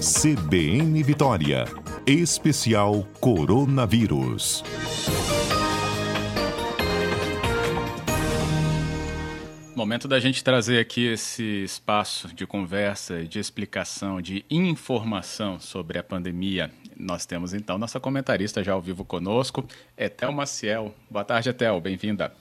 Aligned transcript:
CBN 0.00 1.02
Vitória. 1.02 1.66
Especial 2.06 3.06
Coronavírus. 3.20 4.64
Momento 9.76 10.08
da 10.08 10.18
gente 10.18 10.42
trazer 10.42 10.78
aqui 10.78 11.06
esse 11.06 11.64
espaço 11.64 12.34
de 12.34 12.46
conversa, 12.46 13.22
de 13.24 13.38
explicação, 13.38 14.22
de 14.22 14.42
informação 14.50 15.60
sobre 15.60 15.98
a 15.98 16.02
pandemia. 16.02 16.70
Nós 16.96 17.26
temos 17.26 17.52
então 17.52 17.76
nossa 17.76 18.00
comentarista 18.00 18.64
já 18.64 18.72
ao 18.72 18.80
vivo 18.80 19.04
conosco, 19.04 19.66
Etel 19.98 20.32
Maciel. 20.32 20.94
Boa 21.10 21.26
tarde, 21.26 21.50
Etel, 21.50 21.78
bem-vinda. 21.78 22.39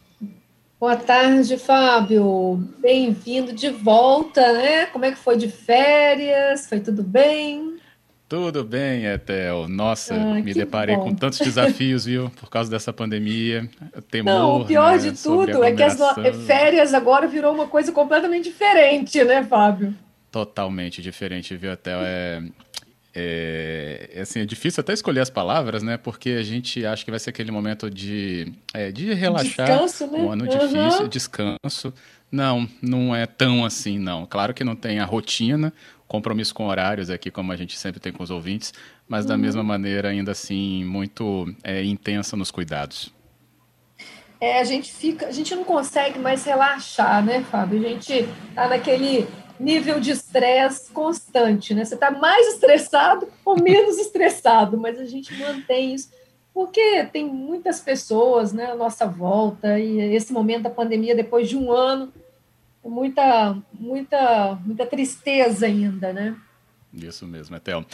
Boa 0.79 0.95
tarde, 0.95 1.57
Fábio. 1.57 2.55
Bem-vindo 2.79 3.51
de 3.51 3.69
volta, 3.69 4.53
né? 4.53 4.85
Como 4.85 5.03
é 5.03 5.11
que 5.11 5.17
foi 5.17 5.35
de 5.35 5.49
férias? 5.49 6.69
Foi 6.69 6.79
tudo 6.79 7.03
bem? 7.03 7.75
Tudo 8.29 8.63
bem, 8.63 9.05
Etel. 9.05 9.67
Nossa, 9.67 10.15
ah, 10.15 10.35
me 10.35 10.53
deparei 10.53 10.95
bom. 10.95 11.03
com 11.03 11.15
tantos 11.15 11.39
desafios, 11.39 12.05
viu? 12.05 12.29
Por 12.39 12.49
causa 12.49 12.71
dessa 12.71 12.93
pandemia. 12.93 13.69
Temor, 14.09 14.33
Não, 14.33 14.61
o 14.61 14.65
pior 14.65 14.93
né, 14.93 14.97
de 14.99 15.21
tudo 15.21 15.61
é 15.65 15.73
que 15.73 15.83
as 15.83 15.97
férias 16.45 16.93
agora 16.93 17.27
virou 17.27 17.53
uma 17.53 17.67
coisa 17.67 17.91
completamente 17.91 18.45
diferente, 18.45 19.21
né, 19.25 19.43
Fábio? 19.43 19.93
Totalmente 20.31 21.01
diferente, 21.01 21.57
viu, 21.57 21.73
Etel? 21.73 21.99
É, 22.01 22.41
é, 23.21 24.09
é, 24.13 24.21
assim, 24.21 24.39
é 24.39 24.45
difícil 24.45 24.79
até 24.79 24.93
escolher 24.93 25.19
as 25.19 25.29
palavras, 25.29 25.83
né? 25.83 25.97
Porque 25.97 26.29
a 26.29 26.43
gente 26.43 26.85
acha 26.85 27.03
que 27.03 27.11
vai 27.11 27.19
ser 27.19 27.31
aquele 27.31 27.51
momento 27.51 27.89
de, 27.89 28.53
é, 28.73 28.91
de 28.91 29.13
relaxar. 29.13 29.67
Descanso, 29.67 30.07
né? 30.07 30.19
Um 30.19 30.31
ano 30.31 30.45
uhum. 30.45 30.57
difícil, 30.57 31.07
descanso. 31.09 31.93
Não, 32.31 32.69
não 32.81 33.13
é 33.13 33.25
tão 33.25 33.65
assim, 33.65 33.99
não. 33.99 34.25
Claro 34.25 34.53
que 34.53 34.63
não 34.63 34.75
tem 34.75 34.99
a 34.99 35.05
rotina, 35.05 35.73
compromisso 36.07 36.53
com 36.55 36.67
horários 36.67 37.09
aqui, 37.09 37.29
como 37.29 37.51
a 37.51 37.57
gente 37.57 37.77
sempre 37.77 37.99
tem 37.99 38.13
com 38.13 38.23
os 38.23 38.31
ouvintes, 38.31 38.73
mas 39.07 39.25
uhum. 39.25 39.29
da 39.29 39.37
mesma 39.37 39.63
maneira, 39.63 40.09
ainda 40.09 40.31
assim, 40.31 40.85
muito 40.85 41.53
é, 41.61 41.83
intensa 41.83 42.37
nos 42.37 42.51
cuidados. 42.51 43.13
É, 44.39 44.61
a 44.61 44.63
gente 44.63 44.93
fica, 44.93 45.27
a 45.27 45.31
gente 45.33 45.53
não 45.53 45.65
consegue 45.65 46.17
mais 46.17 46.45
relaxar, 46.45 47.21
né, 47.25 47.43
Fábio? 47.51 47.85
A 47.85 47.89
gente 47.89 48.29
tá 48.55 48.69
naquele 48.69 49.27
nível 49.59 49.99
de 49.99 50.11
estresse 50.11 50.91
constante, 50.91 51.73
né? 51.73 51.83
Você 51.83 51.95
está 51.95 52.09
mais 52.11 52.53
estressado 52.53 53.27
ou 53.43 53.61
menos 53.61 53.97
estressado, 53.97 54.77
mas 54.77 54.99
a 54.99 55.05
gente 55.05 55.33
mantém 55.37 55.93
isso 55.93 56.09
porque 56.53 57.05
tem 57.05 57.25
muitas 57.25 57.79
pessoas, 57.79 58.51
né, 58.51 58.71
à 58.71 58.75
nossa 58.75 59.05
volta 59.05 59.79
e 59.79 59.97
esse 60.13 60.33
momento 60.33 60.63
da 60.63 60.69
pandemia 60.69 61.15
depois 61.15 61.47
de 61.47 61.55
um 61.55 61.71
ano, 61.71 62.11
muita, 62.83 63.57
muita, 63.73 64.55
muita 64.65 64.85
tristeza 64.85 65.65
ainda, 65.65 66.11
né? 66.11 66.35
Isso 66.93 67.27
mesmo, 67.27 67.55
Etel. 67.55 67.85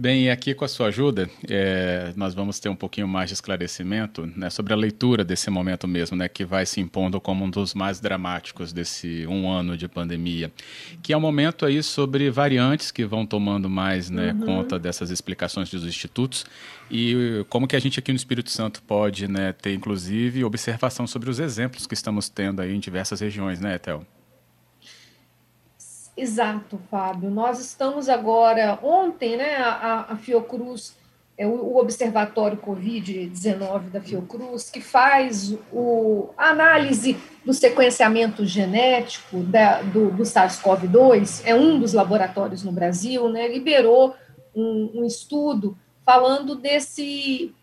Bem, 0.00 0.26
e 0.26 0.30
aqui 0.30 0.54
com 0.54 0.64
a 0.64 0.68
sua 0.68 0.86
ajuda, 0.86 1.28
é, 1.50 2.12
nós 2.14 2.32
vamos 2.32 2.60
ter 2.60 2.68
um 2.68 2.76
pouquinho 2.76 3.08
mais 3.08 3.30
de 3.30 3.34
esclarecimento 3.34 4.30
né, 4.36 4.48
sobre 4.48 4.72
a 4.72 4.76
leitura 4.76 5.24
desse 5.24 5.50
momento 5.50 5.88
mesmo, 5.88 6.16
né, 6.16 6.28
que 6.28 6.44
vai 6.44 6.64
se 6.64 6.80
impondo 6.80 7.20
como 7.20 7.44
um 7.44 7.50
dos 7.50 7.74
mais 7.74 7.98
dramáticos 7.98 8.72
desse 8.72 9.26
um 9.26 9.50
ano 9.50 9.76
de 9.76 9.88
pandemia, 9.88 10.52
que 11.02 11.12
é 11.12 11.16
um 11.16 11.20
momento 11.20 11.66
aí 11.66 11.82
sobre 11.82 12.30
variantes 12.30 12.92
que 12.92 13.04
vão 13.04 13.26
tomando 13.26 13.68
mais 13.68 14.08
né, 14.08 14.32
uhum. 14.34 14.46
conta 14.46 14.78
dessas 14.78 15.10
explicações 15.10 15.68
dos 15.68 15.82
institutos 15.82 16.46
e 16.88 17.44
como 17.48 17.66
que 17.66 17.74
a 17.74 17.80
gente 17.80 17.98
aqui 17.98 18.12
no 18.12 18.16
Espírito 18.16 18.52
Santo 18.52 18.80
pode 18.84 19.26
né, 19.26 19.52
ter, 19.52 19.74
inclusive, 19.74 20.44
observação 20.44 21.08
sobre 21.08 21.28
os 21.28 21.40
exemplos 21.40 21.88
que 21.88 21.94
estamos 21.94 22.28
tendo 22.28 22.62
aí 22.62 22.72
em 22.72 22.78
diversas 22.78 23.18
regiões, 23.18 23.58
né, 23.58 23.74
Etel? 23.74 24.06
Exato, 26.18 26.80
Fábio. 26.90 27.30
Nós 27.30 27.60
estamos 27.60 28.08
agora, 28.08 28.76
ontem, 28.82 29.36
né, 29.36 29.54
a, 29.58 30.06
a 30.10 30.16
Fiocruz, 30.16 30.96
é 31.36 31.46
o, 31.46 31.50
o 31.50 31.78
Observatório 31.78 32.58
Covid-19 32.58 33.90
da 33.90 34.00
Fiocruz, 34.00 34.68
que 34.68 34.80
faz 34.80 35.56
o, 35.72 36.30
a 36.36 36.50
análise 36.50 37.16
do 37.44 37.54
sequenciamento 37.54 38.44
genético 38.44 39.44
da, 39.44 39.80
do, 39.82 40.10
do 40.10 40.24
SARS-CoV-2, 40.24 41.42
é 41.44 41.54
um 41.54 41.78
dos 41.78 41.92
laboratórios 41.92 42.64
no 42.64 42.72
Brasil, 42.72 43.28
né, 43.28 43.46
liberou 43.46 44.16
um, 44.52 44.90
um 44.96 45.04
estudo 45.04 45.78
falando 46.04 46.56
desse 46.56 47.54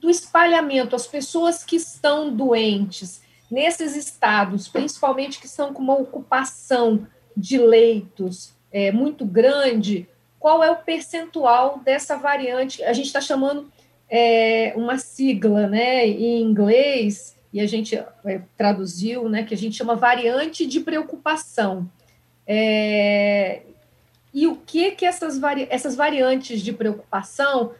do 0.00 0.08
espalhamento, 0.08 0.96
as 0.96 1.06
pessoas 1.06 1.62
que 1.62 1.76
estão 1.76 2.34
doentes 2.34 3.20
nesses 3.50 3.94
estados, 3.94 4.66
principalmente 4.66 5.38
que 5.38 5.44
estão 5.44 5.74
com 5.74 5.82
uma 5.82 5.98
ocupação 5.98 7.06
de 7.36 7.58
leitos 7.58 8.54
é, 8.72 8.92
muito 8.92 9.24
grande, 9.24 10.08
qual 10.38 10.62
é 10.62 10.70
o 10.70 10.76
percentual 10.76 11.80
dessa 11.84 12.16
variante? 12.16 12.82
A 12.82 12.92
gente 12.92 13.06
está 13.06 13.20
chamando 13.20 13.70
é, 14.08 14.72
uma 14.76 14.98
sigla 14.98 15.66
né, 15.66 16.06
em 16.06 16.42
inglês, 16.42 17.36
e 17.52 17.60
a 17.60 17.66
gente 17.66 17.96
é, 17.96 18.40
traduziu, 18.56 19.28
né, 19.28 19.42
que 19.42 19.54
a 19.54 19.56
gente 19.56 19.76
chama 19.76 19.94
variante 19.96 20.66
de 20.66 20.80
preocupação. 20.80 21.90
É, 22.46 23.62
e 24.32 24.46
o 24.46 24.56
que 24.56 24.92
que 24.92 25.04
essas, 25.04 25.38
vari 25.38 25.66
essas 25.70 25.94
variantes 25.94 26.62
de 26.62 26.72
preocupação, 26.72 27.72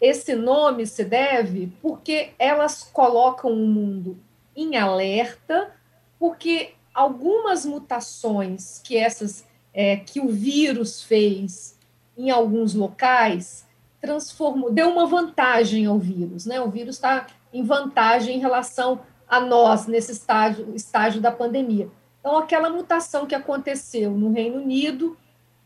esse 0.00 0.34
nome 0.34 0.86
se 0.86 1.04
deve 1.04 1.70
porque 1.82 2.30
elas 2.38 2.82
colocam 2.82 3.52
o 3.52 3.66
mundo 3.66 4.18
em 4.56 4.76
alerta, 4.76 5.70
porque 6.18 6.72
algumas 7.00 7.64
mutações 7.64 8.78
que 8.84 8.94
essas 8.96 9.44
é, 9.72 9.96
que 9.96 10.20
o 10.20 10.28
vírus 10.28 11.02
fez 11.02 11.78
em 12.16 12.30
alguns 12.30 12.74
locais 12.74 13.66
transformou, 14.02 14.70
deu 14.70 14.90
uma 14.90 15.06
vantagem 15.06 15.86
ao 15.86 15.98
vírus, 15.98 16.44
né? 16.44 16.60
O 16.60 16.70
vírus 16.70 16.96
está 16.96 17.26
em 17.52 17.62
vantagem 17.62 18.36
em 18.36 18.40
relação 18.40 19.00
a 19.26 19.40
nós 19.40 19.86
nesse 19.86 20.12
estágio, 20.12 20.74
estágio 20.74 21.20
da 21.20 21.30
pandemia. 21.30 21.88
Então, 22.18 22.36
aquela 22.36 22.68
mutação 22.68 23.26
que 23.26 23.34
aconteceu 23.34 24.10
no 24.10 24.32
Reino 24.32 24.60
Unido, 24.60 25.16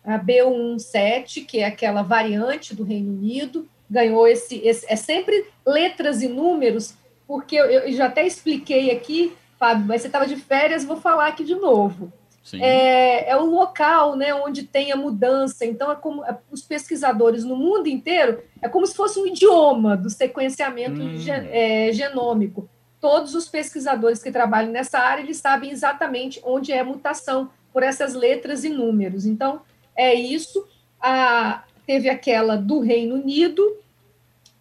a 0.05 0.19
B117, 0.19 1.47
que 1.47 1.59
é 1.59 1.67
aquela 1.67 2.03
variante 2.03 2.75
do 2.75 2.85
Reino 2.85 3.13
Unido, 3.13 3.69
ganhou 3.91 4.29
esse, 4.29 4.59
esse 4.59 4.87
é 4.89 4.97
sempre 4.97 5.47
letras 5.67 6.23
e 6.23 6.29
números, 6.29 6.95
porque 7.27 7.57
eu, 7.57 7.67
eu 7.67 7.93
já 7.93 8.07
até 8.07 8.25
expliquei 8.25 8.93
aqui 8.93 9.33
Fábio, 9.59 9.87
mas 9.87 10.03
você 10.03 10.09
estava 10.09 10.27
de 10.27 10.37
férias, 10.37 10.85
vou 10.85 10.97
falar 10.97 11.29
aqui 11.29 11.45
de 11.45 11.55
novo. 11.55 12.13
É, 12.53 13.31
é 13.31 13.37
o 13.37 13.47
local 13.47 14.17
né, 14.17 14.35
onde 14.35 14.65
tem 14.65 14.93
a 14.93 14.97
mudança. 14.97 15.65
Então, 15.65 15.91
é 15.91 15.97
como 15.97 16.25
é, 16.25 16.37
os 16.51 16.63
pesquisadores 16.63 17.43
no 17.43 17.57
mundo 17.57 17.89
inteiro, 17.89 18.43
é 18.61 18.69
como 18.69 18.87
se 18.87 18.95
fosse 18.95 19.19
um 19.19 19.27
idioma 19.27 19.97
do 19.97 20.11
sequenciamento 20.11 21.01
hum. 21.01 21.17
é, 21.51 21.91
genômico. 21.93 22.69
Todos 23.01 23.35
os 23.35 23.49
pesquisadores 23.49 24.23
que 24.23 24.31
trabalham 24.31 24.71
nessa 24.71 24.99
área, 24.99 25.23
eles 25.23 25.39
sabem 25.39 25.71
exatamente 25.71 26.41
onde 26.45 26.73
é 26.73 26.81
a 26.81 26.85
mutação 26.85 27.51
por 27.73 27.83
essas 27.83 28.15
letras 28.15 28.63
e 28.65 28.69
números. 28.69 29.25
Então, 29.25 29.63
é 29.97 30.15
isso. 30.15 30.67
A, 31.01 31.65
teve 31.87 32.09
aquela 32.11 32.57
do 32.57 32.81
Reino 32.81 33.17
Unido 33.17 33.79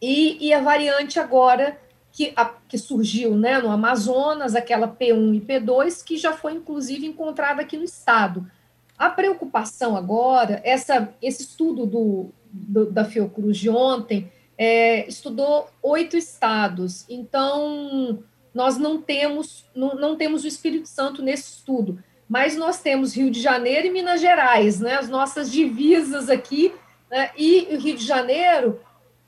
e, 0.01 0.47
e 0.47 0.53
a 0.53 0.61
variante 0.61 1.19
agora 1.19 1.77
que, 2.13 2.31
a, 2.35 2.45
que 2.45 2.77
surgiu 2.77 3.35
né, 3.35 3.59
no 3.59 3.71
Amazonas, 3.71 4.55
aquela 4.55 4.87
P1 4.87 5.35
e 5.35 5.41
P2, 5.41 6.03
que 6.03 6.15
já 6.15 6.31
foi 6.31 6.53
inclusive 6.53 7.07
encontrada 7.07 7.63
aqui 7.63 7.75
no 7.75 7.83
estado. 7.83 8.45
A 8.95 9.09
preocupação 9.09 9.97
agora, 9.97 10.61
essa, 10.63 11.11
esse 11.19 11.41
estudo 11.41 11.87
do, 11.87 12.29
do 12.51 12.85
da 12.85 13.03
Fiocruz 13.03 13.57
de 13.57 13.67
ontem, 13.67 14.31
é, 14.55 15.07
estudou 15.07 15.67
oito 15.81 16.15
estados, 16.15 17.03
então 17.09 18.23
nós 18.53 18.77
não 18.77 19.01
temos, 19.01 19.65
não, 19.75 19.95
não 19.95 20.15
temos 20.15 20.43
o 20.43 20.47
Espírito 20.47 20.87
Santo 20.87 21.23
nesse 21.23 21.57
estudo, 21.57 21.97
mas 22.29 22.55
nós 22.55 22.79
temos 22.79 23.15
Rio 23.15 23.31
de 23.31 23.41
Janeiro 23.41 23.87
e 23.87 23.91
Minas 23.91 24.21
Gerais, 24.21 24.79
né, 24.79 24.97
as 24.97 25.09
nossas 25.09 25.51
divisas 25.51 26.29
aqui, 26.29 26.71
né, 27.09 27.31
e 27.35 27.69
o 27.71 27.79
Rio 27.79 27.97
de 27.97 28.05
Janeiro, 28.05 28.79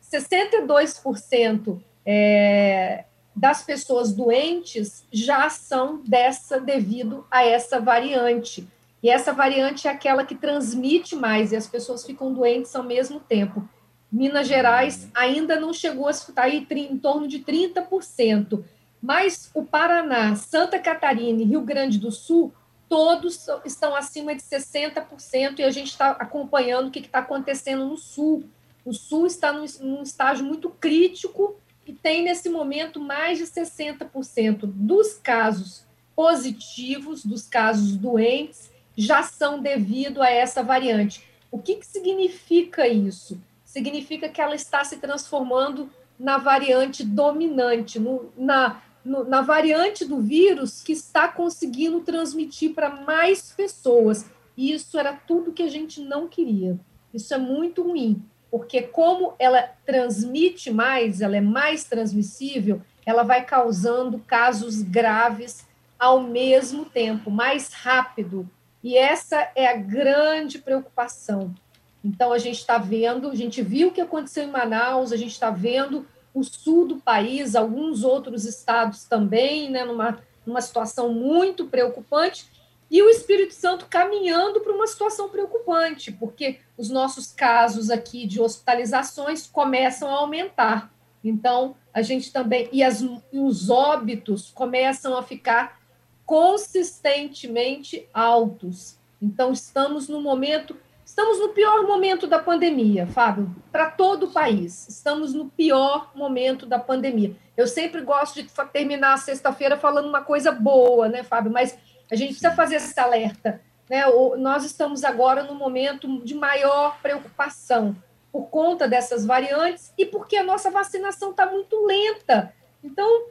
62% 0.04 1.82
é, 2.06 3.06
das 3.36 3.64
pessoas 3.64 4.14
doentes 4.14 5.06
já 5.12 5.50
são 5.50 6.02
dessa 6.06 6.60
devido 6.60 7.26
a 7.30 7.44
essa 7.44 7.80
variante. 7.80 8.68
E 9.04 9.10
essa 9.10 9.34
variante 9.34 9.88
é 9.88 9.92
aquela 9.92 10.26
que 10.26 10.36
transmite 10.36 11.16
mais 11.16 11.52
e 11.52 11.56
as 11.56 11.68
pessoas 11.68 12.06
ficam 12.06 12.34
doentes 12.34 12.76
ao 12.76 12.84
mesmo 12.84 13.20
tempo. 13.20 13.68
Minas 14.12 14.48
Gerais 14.48 15.10
ainda 15.14 15.60
não 15.60 15.74
chegou 15.74 16.08
a 16.08 16.12
estar 16.12 16.44
aí 16.44 16.66
em 16.72 16.98
torno 16.98 17.28
de 17.28 17.40
30%, 17.40 18.64
mas 19.02 19.52
o 19.54 19.64
Paraná, 19.64 20.36
Santa 20.36 20.80
Catarina 20.80 21.42
e 21.42 21.46
Rio 21.46 21.62
Grande 21.62 22.00
do 22.00 22.12
Sul, 22.12 22.54
todos 22.88 23.48
estão 23.66 23.96
acima 23.96 24.34
de 24.34 24.42
60% 24.42 25.60
e 25.60 25.64
a 25.64 25.70
gente 25.70 25.90
está 25.90 26.12
acompanhando 26.12 26.88
o 26.88 26.92
que 26.92 27.00
está 27.00 27.20
acontecendo 27.20 27.86
no 27.86 27.98
Sul. 27.98 28.46
O 28.86 28.94
Sul 28.94 29.28
está 29.28 29.52
num 29.52 30.02
estágio 30.02 30.46
muito 30.46 30.70
crítico 30.70 31.58
e 31.86 31.94
tem 31.94 32.24
nesse 32.24 32.50
momento 32.50 33.00
mais 33.00 33.38
de 33.38 33.46
60% 33.46 34.62
dos 34.64 35.14
casos 35.14 35.86
positivos, 36.16 37.26
dos 37.26 37.48
casos 37.48 37.96
doentes, 37.96 38.72
já 38.96 39.22
são 39.24 39.62
devido 39.62 40.22
a 40.22 40.30
essa 40.30 40.64
variante. 40.64 41.24
O 41.52 41.60
que, 41.60 41.76
que 41.76 41.86
significa 41.86 42.88
isso? 42.88 43.40
Significa 43.64 44.30
que 44.30 44.42
ela 44.42 44.56
está 44.56 44.84
se 44.84 44.98
transformando 44.98 45.90
na 46.18 46.38
variante 46.38 47.04
dominante, 47.04 48.00
no, 48.00 48.32
na, 48.38 48.82
no, 49.04 49.26
na 49.26 49.42
variante 49.42 50.06
do 50.06 50.20
vírus 50.20 50.82
que 50.82 50.94
está 50.94 51.28
conseguindo 51.28 52.00
transmitir 52.00 52.74
para 52.74 52.90
mais 52.90 53.52
pessoas. 53.52 54.26
E 54.56 54.74
isso 54.74 54.98
era 54.98 55.14
tudo 55.14 55.52
que 55.52 55.64
a 55.64 55.70
gente 55.70 56.02
não 56.02 56.28
queria. 56.28 56.80
Isso 57.14 57.34
é 57.34 57.38
muito 57.38 57.84
ruim, 57.84 58.24
porque 58.56 58.84
como 58.84 59.34
ela 59.38 59.70
transmite 59.86 60.72
mais, 60.72 61.20
ela 61.20 61.36
é 61.36 61.42
mais 61.42 61.84
transmissível, 61.84 62.82
ela 63.06 63.22
vai 63.22 63.44
causando 63.44 64.18
casos 64.20 64.82
graves 64.82 65.68
ao 66.00 66.22
mesmo 66.22 66.86
tempo, 66.86 67.30
mais 67.30 67.74
rápido. 67.74 68.50
E 68.82 68.96
essa 68.96 69.52
é 69.58 69.68
a 69.68 69.76
grande 69.76 70.58
preocupação. 70.58 71.54
Então, 72.02 72.32
a 72.32 72.38
gente 72.38 72.60
está 72.60 72.78
vendo, 72.78 73.30
a 73.30 73.36
gente 73.36 73.62
viu 73.62 73.90
o 73.90 73.92
que 73.92 74.00
aconteceu 74.00 74.46
em 74.46 74.52
Manaus, 74.52 75.12
a 75.12 75.18
gente 75.18 75.34
está 75.34 75.50
vendo 75.50 76.08
o 76.34 76.42
sul 76.42 76.88
do 76.88 76.96
país, 76.96 77.58
alguns 77.58 78.06
outros 78.06 78.46
estados 78.46 79.04
também, 79.04 79.70
né, 79.70 79.84
numa, 79.84 80.18
numa 80.46 80.62
situação 80.62 81.12
muito 81.12 81.66
preocupante, 81.66 82.46
e 82.90 83.04
o 83.04 83.10
Espírito 83.10 83.54
Santo 83.54 83.88
caminhando 83.90 84.62
para 84.62 84.72
uma 84.72 84.88
situação 84.88 85.28
preocupante, 85.28 86.10
porque 86.10 86.60
os 86.78 86.90
nossos 86.90 87.32
casos 87.32 87.90
aqui 87.90 88.26
de 88.26 88.42
hospitalizações 88.42 89.48
começam 89.48 90.10
a 90.10 90.20
aumentar. 90.20 90.92
Então, 91.24 91.76
a 91.94 92.02
gente 92.02 92.32
também. 92.32 92.70
E, 92.72 92.84
as, 92.84 93.02
e 93.02 93.40
os 93.40 93.70
óbitos 93.70 94.52
começam 94.52 95.18
a 95.18 95.24
ficar 95.24 95.80
consistentemente 96.26 98.08
altos. 98.14 98.98
Então, 99.22 99.52
estamos 99.52 100.08
no 100.08 100.22
momento 100.22 100.76
Estamos 101.06 101.40
no 101.40 101.50
pior 101.50 101.84
momento 101.84 102.26
da 102.26 102.40
pandemia, 102.40 103.06
Fábio, 103.06 103.56
para 103.72 103.92
todo 103.92 104.24
o 104.24 104.32
país. 104.32 104.90
Estamos 104.90 105.36
no 105.36 105.46
pior 105.52 106.12
momento 106.16 106.66
da 106.66 106.80
pandemia. 106.80 107.36
Eu 107.56 107.68
sempre 107.68 108.02
gosto 108.02 108.42
de 108.42 108.50
terminar 108.74 109.14
a 109.14 109.18
sexta-feira 109.18 109.78
falando 109.78 110.10
uma 110.10 110.22
coisa 110.22 110.52
boa, 110.52 111.08
né, 111.08 111.22
Fábio? 111.22 111.52
Mas 111.52 111.78
a 112.12 112.16
gente 112.16 112.30
precisa 112.30 112.52
fazer 112.56 112.78
esse 112.78 113.00
alerta. 113.00 113.62
Né? 113.90 114.04
Nós 114.38 114.66
estamos 114.66 115.04
agora 115.04 115.44
no 115.44 115.56
momento 115.56 116.24
de 116.24 116.34
maior 116.34 117.00
preocupação 117.02 117.96
por 118.32 118.48
conta 118.48 118.88
dessas 118.88 119.26
variantes 119.26 119.94
e 119.98 120.06
porque 120.06 120.36
a 120.36 120.44
nossa 120.44 120.70
vacinação 120.70 121.32
está 121.32 121.46
muito 121.46 121.86
lenta. 121.86 122.54
Então, 122.84 123.28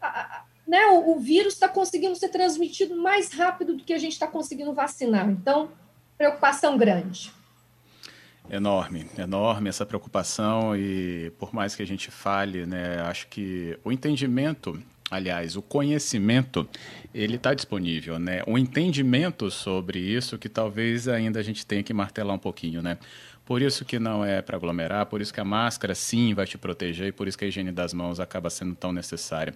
a, 0.00 0.44
né, 0.66 0.86
o, 0.88 1.12
o 1.12 1.18
vírus 1.20 1.54
está 1.54 1.68
conseguindo 1.68 2.16
ser 2.16 2.28
transmitido 2.28 2.96
mais 2.96 3.32
rápido 3.32 3.74
do 3.74 3.84
que 3.84 3.94
a 3.94 3.98
gente 3.98 4.12
está 4.12 4.26
conseguindo 4.26 4.72
vacinar. 4.72 5.28
Então, 5.30 5.70
preocupação 6.16 6.76
grande. 6.76 7.32
Enorme, 8.50 9.06
enorme 9.16 9.68
essa 9.68 9.84
preocupação 9.84 10.74
e 10.74 11.30
por 11.38 11.54
mais 11.54 11.76
que 11.76 11.82
a 11.82 11.86
gente 11.86 12.10
fale, 12.10 12.64
né, 12.66 13.00
acho 13.02 13.28
que 13.28 13.78
o 13.84 13.92
entendimento, 13.92 14.82
aliás, 15.10 15.54
o 15.54 15.62
conhecimento, 15.62 16.66
ele 17.14 17.36
está 17.36 17.54
disponível, 17.54 18.18
né? 18.18 18.42
O 18.46 18.58
entendimento 18.58 19.50
sobre 19.50 19.98
isso 19.98 20.38
que 20.38 20.48
talvez 20.48 21.08
ainda 21.08 21.40
a 21.40 21.42
gente 21.42 21.64
tenha 21.64 21.82
que 21.82 21.92
martelar 21.92 22.34
um 22.34 22.38
pouquinho, 22.38 22.82
né? 22.82 22.98
Por 23.48 23.62
isso 23.62 23.82
que 23.82 23.98
não 23.98 24.22
é 24.22 24.42
para 24.42 24.58
aglomerar, 24.58 25.06
por 25.06 25.22
isso 25.22 25.32
que 25.32 25.40
a 25.40 25.44
máscara 25.44 25.94
sim 25.94 26.34
vai 26.34 26.44
te 26.44 26.58
proteger 26.58 27.06
e 27.06 27.12
por 27.12 27.26
isso 27.26 27.38
que 27.38 27.46
a 27.46 27.48
higiene 27.48 27.72
das 27.72 27.94
mãos 27.94 28.20
acaba 28.20 28.50
sendo 28.50 28.74
tão 28.74 28.92
necessária. 28.92 29.54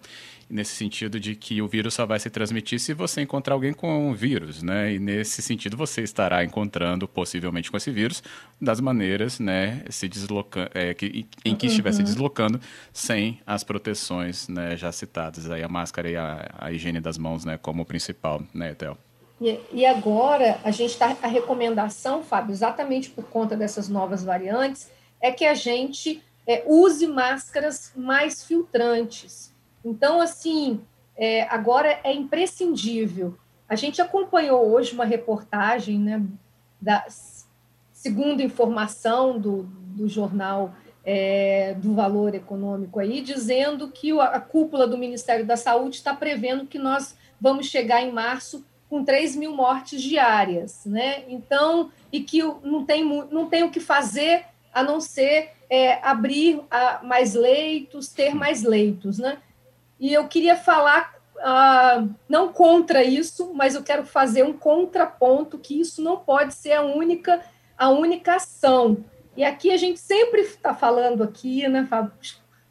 Nesse 0.48 0.74
sentido 0.74 1.20
de 1.20 1.34
que 1.34 1.60
o 1.60 1.68
vírus 1.68 1.92
só 1.92 2.06
vai 2.06 2.18
se 2.18 2.30
transmitir 2.30 2.80
se 2.80 2.94
você 2.94 3.20
encontrar 3.20 3.52
alguém 3.52 3.74
com 3.74 4.10
o 4.10 4.14
vírus, 4.14 4.62
né? 4.62 4.94
E 4.94 4.98
nesse 4.98 5.42
sentido 5.42 5.76
você 5.76 6.00
estará 6.00 6.42
encontrando 6.42 7.06
possivelmente 7.06 7.70
com 7.70 7.76
esse 7.76 7.90
vírus 7.90 8.22
das 8.58 8.80
maneiras, 8.80 9.38
né, 9.38 9.84
se 9.90 10.08
deslocando, 10.08 10.70
é, 10.72 10.94
que, 10.94 11.26
em 11.44 11.54
que 11.54 11.66
estiver 11.66 11.90
uhum. 11.90 11.96
se 11.96 12.02
deslocando 12.02 12.58
sem 12.94 13.40
as 13.46 13.62
proteções, 13.62 14.48
né, 14.48 14.74
já 14.74 14.90
citadas 14.90 15.50
aí 15.50 15.62
a 15.62 15.68
máscara 15.68 16.08
e 16.08 16.16
a, 16.16 16.50
a 16.58 16.72
higiene 16.72 17.00
das 17.00 17.18
mãos, 17.18 17.41
né, 17.44 17.58
como 17.58 17.84
principal, 17.84 18.42
né, 18.52 18.70
Etel? 18.70 18.96
E, 19.40 19.58
e 19.72 19.86
agora 19.86 20.60
a 20.62 20.70
gente 20.70 20.90
está 20.90 21.16
a 21.20 21.26
recomendação, 21.26 22.22
Fábio, 22.22 22.52
exatamente 22.52 23.10
por 23.10 23.24
conta 23.24 23.56
dessas 23.56 23.88
novas 23.88 24.22
variantes, 24.22 24.90
é 25.20 25.32
que 25.32 25.44
a 25.44 25.54
gente 25.54 26.22
é, 26.46 26.62
use 26.66 27.06
máscaras 27.06 27.92
mais 27.96 28.44
filtrantes. 28.44 29.52
Então, 29.84 30.20
assim, 30.20 30.80
é, 31.16 31.42
agora 31.44 32.00
é 32.04 32.12
imprescindível. 32.12 33.36
A 33.68 33.74
gente 33.74 34.00
acompanhou 34.00 34.70
hoje 34.70 34.92
uma 34.92 35.04
reportagem, 35.04 35.98
né, 35.98 36.22
da 36.80 37.04
segundo 37.92 38.42
informação 38.42 39.38
do, 39.38 39.62
do 39.62 40.08
jornal 40.08 40.74
é, 41.04 41.74
do 41.74 41.94
Valor 41.94 42.34
Econômico 42.34 42.98
aí, 42.98 43.20
dizendo 43.20 43.88
que 43.88 44.12
a 44.20 44.40
cúpula 44.40 44.86
do 44.86 44.98
Ministério 44.98 45.46
da 45.46 45.56
Saúde 45.56 45.96
está 45.96 46.14
prevendo 46.14 46.66
que 46.66 46.78
nós 46.78 47.16
vamos 47.42 47.66
chegar 47.66 48.00
em 48.00 48.12
março 48.12 48.64
com 48.88 49.04
3 49.04 49.34
mil 49.34 49.52
mortes 49.52 50.00
diárias, 50.00 50.86
né? 50.86 51.24
Então, 51.26 51.90
e 52.12 52.20
que 52.20 52.40
não 52.62 52.84
tem, 52.84 53.04
não 53.04 53.46
tem 53.46 53.64
o 53.64 53.70
que 53.70 53.80
fazer 53.80 54.44
a 54.72 54.82
não 54.84 55.00
ser 55.00 55.50
é, 55.68 55.94
abrir 56.06 56.60
a, 56.70 57.00
mais 57.02 57.34
leitos, 57.34 58.08
ter 58.08 58.32
mais 58.32 58.62
leitos, 58.62 59.18
né? 59.18 59.38
E 59.98 60.12
eu 60.12 60.28
queria 60.28 60.54
falar, 60.54 61.14
uh, 61.36 62.08
não 62.28 62.52
contra 62.52 63.02
isso, 63.02 63.52
mas 63.54 63.74
eu 63.74 63.82
quero 63.82 64.06
fazer 64.06 64.44
um 64.44 64.52
contraponto 64.52 65.58
que 65.58 65.80
isso 65.80 66.00
não 66.00 66.18
pode 66.18 66.54
ser 66.54 66.72
a 66.72 66.82
única, 66.82 67.40
a 67.76 67.88
única 67.88 68.36
ação. 68.36 69.04
E 69.36 69.42
aqui 69.42 69.72
a 69.72 69.76
gente 69.76 69.98
sempre 69.98 70.42
está 70.42 70.74
falando 70.74 71.24
aqui, 71.24 71.66
né, 71.66 71.88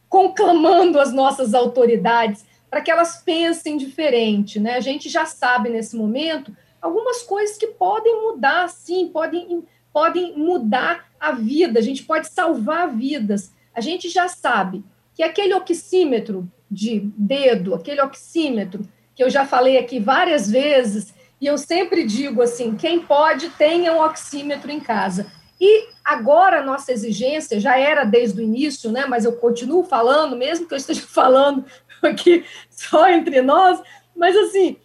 conclamando 0.07 0.99
as 0.99 1.11
nossas 1.11 1.53
autoridades 1.53 2.45
para 2.71 2.79
que 2.79 2.89
elas 2.89 3.17
pensem 3.17 3.75
diferente. 3.75 4.57
Né? 4.57 4.75
A 4.75 4.79
gente 4.79 5.09
já 5.09 5.25
sabe 5.25 5.69
nesse 5.69 5.93
momento 5.97 6.55
algumas 6.81 7.21
coisas 7.21 7.57
que 7.57 7.67
podem 7.67 8.21
mudar, 8.21 8.69
sim, 8.69 9.09
podem, 9.09 9.63
podem 9.93 10.35
mudar 10.37 11.11
a 11.19 11.33
vida, 11.33 11.77
a 11.77 11.83
gente 11.83 12.03
pode 12.03 12.27
salvar 12.29 12.89
vidas. 12.89 13.51
A 13.75 13.81
gente 13.81 14.09
já 14.09 14.29
sabe 14.29 14.83
que 15.13 15.21
aquele 15.21 15.53
oxímetro 15.53 16.49
de 16.69 17.01
dedo, 17.17 17.75
aquele 17.75 18.01
oxímetro 18.01 18.87
que 19.13 19.21
eu 19.21 19.29
já 19.29 19.45
falei 19.45 19.77
aqui 19.77 19.99
várias 19.99 20.49
vezes, 20.49 21.13
e 21.39 21.45
eu 21.45 21.57
sempre 21.57 22.05
digo 22.05 22.41
assim: 22.41 22.75
quem 22.75 23.01
pode, 23.01 23.49
tenha 23.49 23.93
um 23.93 24.01
oxímetro 24.01 24.71
em 24.71 24.79
casa. 24.79 25.31
E 25.59 25.89
agora 26.03 26.63
nossa 26.63 26.91
exigência 26.91 27.59
já 27.59 27.77
era 27.77 28.03
desde 28.03 28.39
o 28.39 28.43
início, 28.43 28.91
né? 28.91 29.05
Mas 29.05 29.25
eu 29.25 29.33
continuo 29.33 29.83
falando, 29.83 30.35
mesmo 30.35 30.65
que 30.65 30.73
eu 30.73 30.77
esteja 30.77 31.01
falando 31.05 31.65
aqui 32.07 32.45
só 32.69 33.09
entre 33.09 33.41
nós, 33.41 33.81
mas 34.15 34.35
assim, 34.35 34.77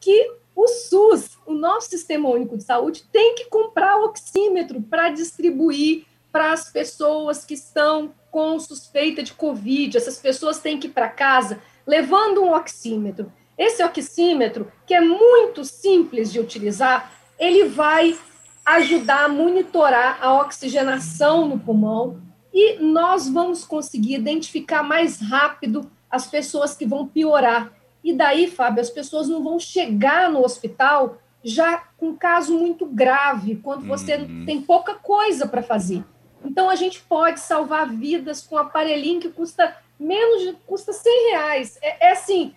que 0.00 0.32
o 0.54 0.66
SUS, 0.66 1.38
o 1.46 1.54
nosso 1.54 1.88
Sistema 1.90 2.28
Único 2.28 2.56
de 2.56 2.64
Saúde, 2.64 3.04
tem 3.12 3.34
que 3.34 3.44
comprar 3.44 3.96
oxímetro 3.98 4.82
para 4.82 5.10
distribuir 5.10 6.04
para 6.32 6.52
as 6.52 6.70
pessoas 6.70 7.44
que 7.44 7.54
estão 7.54 8.12
com 8.30 8.58
suspeita 8.58 9.22
de 9.22 9.32
Covid. 9.32 9.96
Essas 9.96 10.18
pessoas 10.18 10.58
têm 10.58 10.78
que 10.78 10.88
ir 10.88 10.90
para 10.90 11.08
casa 11.08 11.60
levando 11.86 12.42
um 12.42 12.54
oxímetro. 12.54 13.32
Esse 13.56 13.82
oxímetro, 13.82 14.70
que 14.86 14.94
é 14.94 15.00
muito 15.00 15.64
simples 15.64 16.30
de 16.30 16.38
utilizar, 16.38 17.12
ele 17.38 17.64
vai 17.64 18.18
ajudar 18.64 19.24
a 19.24 19.28
monitorar 19.28 20.18
a 20.20 20.40
oxigenação 20.40 21.48
no 21.48 21.58
pulmão 21.58 22.20
e 22.52 22.78
nós 22.78 23.28
vamos 23.28 23.64
conseguir 23.64 24.14
identificar 24.14 24.82
mais 24.82 25.20
rápido 25.20 25.90
as 26.10 26.26
pessoas 26.26 26.76
que 26.76 26.86
vão 26.86 27.06
piorar. 27.06 27.72
E 28.02 28.12
daí, 28.12 28.50
Fábio, 28.50 28.80
as 28.80 28.90
pessoas 28.90 29.28
não 29.28 29.42
vão 29.42 29.58
chegar 29.58 30.30
no 30.30 30.44
hospital 30.44 31.18
já 31.42 31.78
com 31.96 32.08
um 32.08 32.16
caso 32.16 32.58
muito 32.58 32.86
grave, 32.86 33.56
quando 33.56 33.86
você 33.86 34.16
uhum. 34.16 34.44
tem 34.44 34.60
pouca 34.60 34.94
coisa 34.94 35.46
para 35.46 35.62
fazer. 35.62 36.04
Então, 36.44 36.70
a 36.70 36.74
gente 36.74 37.00
pode 37.00 37.40
salvar 37.40 37.88
vidas 37.88 38.42
com 38.42 38.56
um 38.56 38.58
aparelhinho 38.58 39.20
que 39.20 39.28
custa 39.28 39.76
menos 39.98 40.42
de 40.42 40.52
custa 40.66 40.92
100 40.92 41.30
reais. 41.30 41.78
É, 41.82 42.08
é 42.08 42.12
assim, 42.12 42.54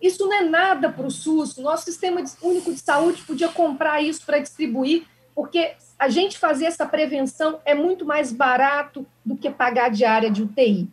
isso 0.00 0.26
não 0.26 0.34
é 0.34 0.42
nada 0.42 0.90
para 0.90 1.06
o 1.06 1.10
SUS. 1.10 1.56
Nosso 1.56 1.84
sistema 1.84 2.22
único 2.42 2.72
de 2.72 2.78
saúde 2.78 3.22
podia 3.22 3.48
comprar 3.48 4.02
isso 4.02 4.24
para 4.24 4.38
distribuir, 4.38 5.06
porque 5.34 5.74
a 5.98 6.08
gente 6.08 6.38
fazer 6.38 6.66
essa 6.66 6.86
prevenção 6.86 7.60
é 7.64 7.74
muito 7.74 8.04
mais 8.04 8.32
barato 8.32 9.06
do 9.24 9.36
que 9.36 9.50
pagar 9.50 9.90
diária 9.90 10.30
de 10.30 10.42
UTI. 10.42 10.88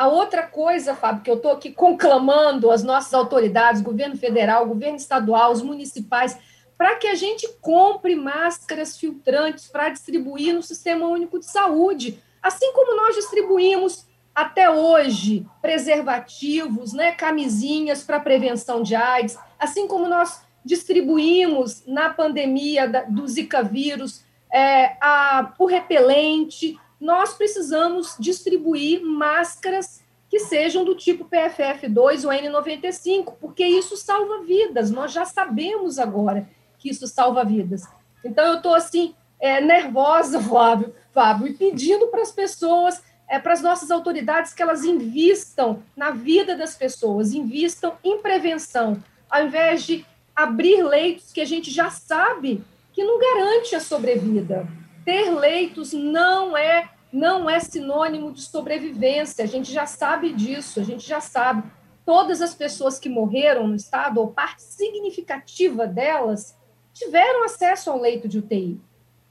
A 0.00 0.08
outra 0.08 0.44
coisa, 0.44 0.94
Fábio, 0.94 1.22
que 1.22 1.30
eu 1.30 1.34
estou 1.34 1.52
aqui 1.52 1.72
conclamando 1.72 2.70
as 2.70 2.82
nossas 2.82 3.12
autoridades, 3.12 3.82
governo 3.82 4.16
federal, 4.16 4.64
governo 4.64 4.96
estadual, 4.96 5.52
os 5.52 5.60
municipais, 5.60 6.38
para 6.78 6.96
que 6.96 7.06
a 7.06 7.14
gente 7.14 7.46
compre 7.60 8.16
máscaras 8.16 8.96
filtrantes 8.96 9.68
para 9.68 9.90
distribuir 9.90 10.54
no 10.54 10.62
Sistema 10.62 11.06
Único 11.06 11.38
de 11.38 11.44
Saúde, 11.44 12.18
assim 12.42 12.72
como 12.72 12.96
nós 12.96 13.14
distribuímos 13.14 14.06
até 14.34 14.70
hoje 14.70 15.46
preservativos, 15.60 16.94
né, 16.94 17.12
camisinhas 17.12 18.02
para 18.02 18.18
prevenção 18.18 18.82
de 18.82 18.94
AIDS, 18.94 19.38
assim 19.58 19.86
como 19.86 20.08
nós 20.08 20.40
distribuímos 20.64 21.84
na 21.86 22.08
pandemia 22.08 22.88
do 23.06 23.28
Zika 23.28 23.62
vírus 23.62 24.24
é, 24.50 24.96
a, 24.98 25.52
o 25.58 25.66
repelente. 25.66 26.78
Nós 27.00 27.32
precisamos 27.34 28.14
distribuir 28.18 29.02
máscaras 29.02 30.02
que 30.28 30.38
sejam 30.38 30.84
do 30.84 30.94
tipo 30.94 31.24
PFF2 31.24 32.24
ou 32.24 32.30
N95, 32.30 33.34
porque 33.40 33.64
isso 33.64 33.96
salva 33.96 34.42
vidas. 34.42 34.90
Nós 34.90 35.12
já 35.12 35.24
sabemos 35.24 35.98
agora 35.98 36.48
que 36.78 36.88
isso 36.88 37.06
salva 37.08 37.44
vidas. 37.44 37.82
Então, 38.24 38.46
eu 38.46 38.56
estou 38.56 38.74
assim, 38.74 39.14
é, 39.40 39.60
nervosa, 39.60 40.38
Fábio, 40.44 40.94
Fábio, 41.12 41.48
e 41.48 41.54
pedindo 41.54 42.06
para 42.08 42.22
as 42.22 42.30
pessoas, 42.30 43.02
é, 43.28 43.38
para 43.38 43.54
as 43.54 43.62
nossas 43.62 43.90
autoridades, 43.90 44.52
que 44.52 44.62
elas 44.62 44.84
invistam 44.84 45.82
na 45.96 46.10
vida 46.10 46.54
das 46.54 46.76
pessoas, 46.76 47.32
invistam 47.32 47.96
em 48.04 48.18
prevenção, 48.18 49.02
ao 49.28 49.46
invés 49.46 49.84
de 49.84 50.06
abrir 50.34 50.82
leitos 50.82 51.32
que 51.32 51.40
a 51.40 51.44
gente 51.44 51.70
já 51.70 51.90
sabe 51.90 52.62
que 52.92 53.02
não 53.02 53.18
garante 53.18 53.74
a 53.74 53.80
sobrevida. 53.80 54.66
Ter 55.10 55.28
leitos 55.28 55.92
não 55.92 56.56
é 56.56 56.88
não 57.12 57.50
é 57.50 57.58
sinônimo 57.58 58.30
de 58.30 58.42
sobrevivência. 58.42 59.44
A 59.44 59.48
gente 59.48 59.72
já 59.72 59.84
sabe 59.84 60.32
disso, 60.32 60.78
a 60.78 60.84
gente 60.84 61.04
já 61.04 61.20
sabe. 61.20 61.68
Todas 62.06 62.40
as 62.40 62.54
pessoas 62.54 62.96
que 62.96 63.08
morreram 63.08 63.66
no 63.66 63.74
estado, 63.74 64.20
ou 64.20 64.28
parte 64.28 64.62
significativa 64.62 65.84
delas, 65.84 66.56
tiveram 66.94 67.42
acesso 67.42 67.90
ao 67.90 68.00
leito 68.00 68.28
de 68.28 68.38
UTI. 68.38 68.80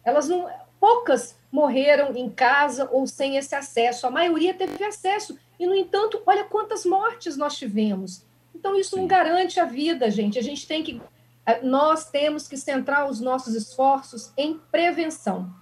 Elas 0.03 0.27
não, 0.27 0.49
poucas 0.81 1.37
morreram 1.49 2.13
em 2.13 2.29
casa 2.29 2.89
ou 2.91 3.07
sem 3.07 3.37
esse 3.37 3.55
acesso. 3.55 4.05
A 4.05 4.11
maioria 4.11 4.53
teve 4.53 4.83
acesso. 4.83 5.39
E, 5.57 5.65
no 5.65 5.73
entanto, 5.73 6.21
olha 6.25 6.43
quantas 6.43 6.85
mortes 6.85 7.37
nós 7.37 7.57
tivemos. 7.57 8.25
Então, 8.53 8.75
isso 8.75 8.97
não 8.97 9.07
garante 9.07 9.61
a 9.61 9.65
vida, 9.65 10.11
gente. 10.11 10.37
A 10.37 10.43
gente 10.43 10.67
tem 10.67 10.83
que. 10.83 11.01
Nós 11.63 12.09
temos 12.09 12.49
que 12.49 12.57
centrar 12.57 13.09
os 13.09 13.21
nossos 13.21 13.55
esforços 13.55 14.33
em 14.35 14.59
prevenção. 14.69 15.57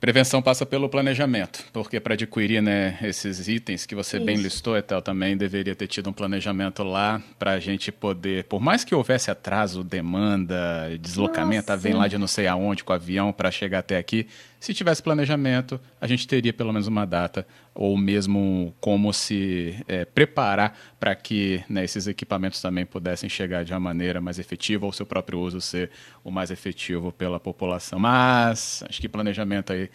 Prevenção 0.00 0.40
passa 0.40 0.64
pelo 0.64 0.88
planejamento, 0.88 1.64
porque 1.72 1.98
para 1.98 2.14
adquirir 2.14 2.62
né, 2.62 2.96
esses 3.02 3.48
itens 3.48 3.84
que 3.84 3.96
você 3.96 4.18
Isso. 4.18 4.26
bem 4.26 4.36
listou, 4.36 4.76
Etel, 4.76 5.02
também 5.02 5.36
deveria 5.36 5.74
ter 5.74 5.88
tido 5.88 6.08
um 6.08 6.12
planejamento 6.12 6.84
lá 6.84 7.20
para 7.36 7.52
a 7.52 7.58
gente 7.58 7.90
poder, 7.90 8.44
por 8.44 8.60
mais 8.60 8.84
que 8.84 8.94
houvesse 8.94 9.28
atraso, 9.28 9.82
demanda, 9.82 10.96
deslocamento, 11.00 11.76
vem 11.76 11.94
lá 11.94 12.06
de 12.06 12.16
não 12.16 12.28
sei 12.28 12.46
aonde 12.46 12.84
com 12.84 12.92
o 12.92 12.94
avião 12.94 13.32
para 13.32 13.50
chegar 13.50 13.80
até 13.80 13.96
aqui, 13.96 14.28
se 14.60 14.74
tivesse 14.74 15.02
planejamento, 15.02 15.80
a 16.00 16.06
gente 16.06 16.26
teria 16.26 16.52
pelo 16.52 16.72
menos 16.72 16.88
uma 16.88 17.06
data 17.06 17.46
ou 17.74 17.96
mesmo 17.96 18.74
como 18.80 19.12
se 19.12 19.82
é, 19.86 20.04
preparar 20.04 20.76
para 20.98 21.14
que 21.14 21.62
né, 21.68 21.84
esses 21.84 22.08
equipamentos 22.08 22.60
também 22.60 22.84
pudessem 22.84 23.28
chegar 23.28 23.64
de 23.64 23.72
uma 23.72 23.78
maneira 23.78 24.20
mais 24.20 24.38
efetiva 24.38 24.84
ou 24.84 24.92
seu 24.92 25.06
próprio 25.06 25.38
uso 25.38 25.60
ser 25.60 25.90
o 26.24 26.30
mais 26.30 26.50
efetivo 26.50 27.12
pela 27.12 27.38
população. 27.38 28.00
Mas 28.00 28.82
acho 28.88 29.00
que 29.00 29.08
planejamento 29.08 29.72
aí 29.72 29.88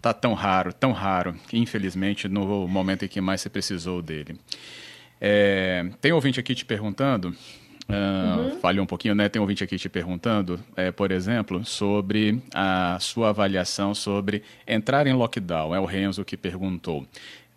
tá 0.00 0.14
tão 0.14 0.32
raro, 0.32 0.72
tão 0.72 0.92
raro, 0.92 1.34
que 1.46 1.58
infelizmente 1.58 2.28
no 2.28 2.66
momento 2.66 3.04
em 3.04 3.08
que 3.08 3.20
mais 3.20 3.42
se 3.42 3.50
precisou 3.50 4.00
dele. 4.00 4.38
É, 5.20 5.90
tem 6.00 6.12
ouvinte 6.12 6.40
aqui 6.40 6.54
te 6.54 6.64
perguntando 6.64 7.36
Uh, 7.88 8.40
uhum. 8.40 8.60
Falhou 8.60 8.84
um 8.84 8.86
pouquinho, 8.86 9.14
né? 9.14 9.30
Tem 9.30 9.40
um 9.40 9.44
ouvinte 9.44 9.64
aqui 9.64 9.78
te 9.78 9.88
perguntando, 9.88 10.60
é, 10.76 10.92
por 10.92 11.10
exemplo, 11.10 11.64
sobre 11.64 12.38
a 12.54 12.98
sua 13.00 13.30
avaliação 13.30 13.94
sobre 13.94 14.42
entrar 14.66 15.06
em 15.06 15.14
lockdown. 15.14 15.74
É 15.74 15.80
o 15.80 15.86
Renzo 15.86 16.22
que 16.22 16.36
perguntou. 16.36 17.06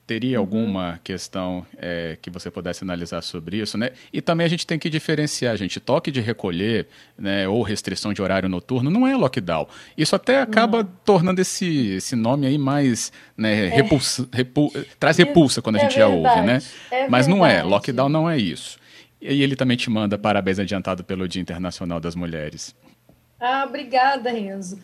Teria 0.08 0.38
uhum. 0.38 0.44
alguma 0.44 1.02
questão 1.04 1.66
é, 1.78 2.18
que 2.22 2.30
você 2.30 2.50
pudesse 2.50 2.82
analisar 2.82 3.22
sobre 3.22 3.58
isso, 3.58 3.78
né? 3.78 3.92
E 4.12 4.22
também 4.22 4.46
a 4.46 4.50
gente 4.50 4.66
tem 4.66 4.80
que 4.80 4.90
diferenciar, 4.90 5.58
gente. 5.58 5.82
Toque 5.82 6.10
de 6.10 6.22
recolher, 6.22 6.88
né, 7.18 7.46
ou 7.48 7.62
restrição 7.62 8.14
de 8.14 8.22
horário 8.22 8.48
noturno, 8.48 8.90
não 8.90 9.06
é 9.06 9.16
lockdown. 9.16 9.68
Isso 9.98 10.16
até 10.16 10.42
acaba 10.42 10.84
tornando 11.06 11.42
esse, 11.42 11.90
esse 11.90 12.16
nome 12.16 12.48
aí 12.48 12.58
mais, 12.58 13.12
né, 13.36 13.68
é. 13.68 13.70
repulsa, 13.70 14.28
repul 14.32 14.72
traz 14.98 15.18
repulsa 15.18 15.62
quando 15.62 15.76
a 15.76 15.80
é 15.80 15.82
gente 15.82 15.96
já 15.96 16.08
ouve, 16.08 16.42
né? 16.42 16.62
É 16.90 17.10
Mas 17.10 17.28
não 17.28 17.46
é. 17.46 17.62
Lockdown 17.64 18.08
não 18.08 18.30
é 18.30 18.38
isso. 18.38 18.81
E 19.22 19.44
ele 19.44 19.56
também 19.56 19.78
te 19.78 19.90
manda 19.90 20.18
parabéns 20.18 20.58
adiantado 20.58 21.04
pelo 21.04 21.28
Dia 21.28 21.42
Internacional 21.42 22.00
das 22.00 22.16
Mulheres. 22.16 22.76
Ah, 23.40 23.66
obrigada, 23.68 24.32
Renzo. 24.32 24.80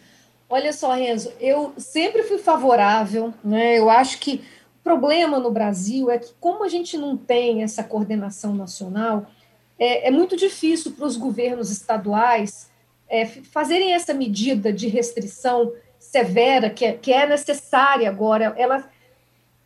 Olha 0.48 0.72
só, 0.72 0.94
Renzo, 0.94 1.34
eu 1.40 1.74
sempre 1.78 2.24
fui 2.24 2.38
favorável, 2.38 3.34
né? 3.44 3.78
Eu 3.78 3.90
acho 3.90 4.20
que 4.20 4.42
o 4.80 4.84
problema 4.84 5.40
no 5.40 5.52
Brasil 5.52 6.10
é 6.10 6.20
que, 6.20 6.32
como 6.40 6.64
a 6.64 6.70
gente 6.70 6.98
não 6.98 7.18
tem 7.18 7.64
essa 7.64 7.84
coordenação 7.84 8.56
nacional, 8.56 9.30
é, 9.78 10.08
é 10.08 10.12
muito 10.12 10.38
difícil 10.38 10.94
para 10.94 11.06
os 11.06 11.18
governos 11.18 11.70
estaduais 11.70 12.70
é, 13.10 13.26
fazerem 13.26 13.94
essa 13.94 14.14
medida 14.14 14.72
de 14.72 14.88
restrição 14.88 15.74
severa 16.00 16.70
que 16.70 16.86
é, 16.86 16.94
que 16.94 17.12
é 17.12 17.28
necessária 17.28 18.08
agora. 18.08 18.54
Ela 18.58 18.90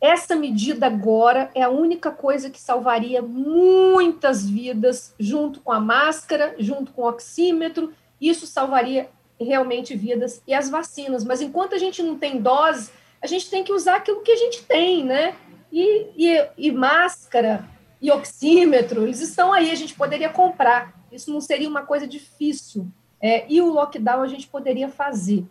essa 0.02 0.34
medida 0.34 0.86
agora 0.86 1.48
é 1.54 1.62
a 1.62 1.70
única 1.70 2.10
coisa 2.10 2.50
que 2.50 2.60
salvaria 2.60 3.22
muitas 3.22 4.44
vidas, 4.44 5.14
junto 5.16 5.60
com 5.60 5.70
a 5.70 5.78
máscara, 5.78 6.56
junto 6.58 6.90
com 6.90 7.02
o 7.02 7.08
oxímetro. 7.08 7.92
Isso 8.20 8.44
salvaria 8.44 9.08
realmente 9.40 9.94
vidas 9.94 10.42
e 10.44 10.52
as 10.52 10.68
vacinas. 10.68 11.22
Mas 11.22 11.40
enquanto 11.40 11.76
a 11.76 11.78
gente 11.78 12.02
não 12.02 12.18
tem 12.18 12.40
dose, 12.40 12.90
a 13.22 13.28
gente 13.28 13.48
tem 13.48 13.62
que 13.62 13.72
usar 13.72 13.94
aquilo 13.94 14.22
que 14.22 14.32
a 14.32 14.36
gente 14.36 14.64
tem, 14.64 15.04
né? 15.04 15.36
E, 15.70 16.06
e, 16.16 16.48
e 16.58 16.72
máscara 16.72 17.64
e 18.00 18.10
oxímetro, 18.10 19.04
eles 19.04 19.20
estão 19.20 19.52
aí, 19.52 19.70
a 19.70 19.76
gente 19.76 19.94
poderia 19.94 20.28
comprar. 20.28 21.00
Isso 21.12 21.32
não 21.32 21.40
seria 21.40 21.68
uma 21.68 21.82
coisa 21.82 22.08
difícil. 22.08 22.88
É, 23.20 23.46
e 23.48 23.60
o 23.60 23.72
lockdown 23.72 24.22
a 24.22 24.26
gente 24.26 24.48
poderia 24.48 24.88
fazer 24.88 25.46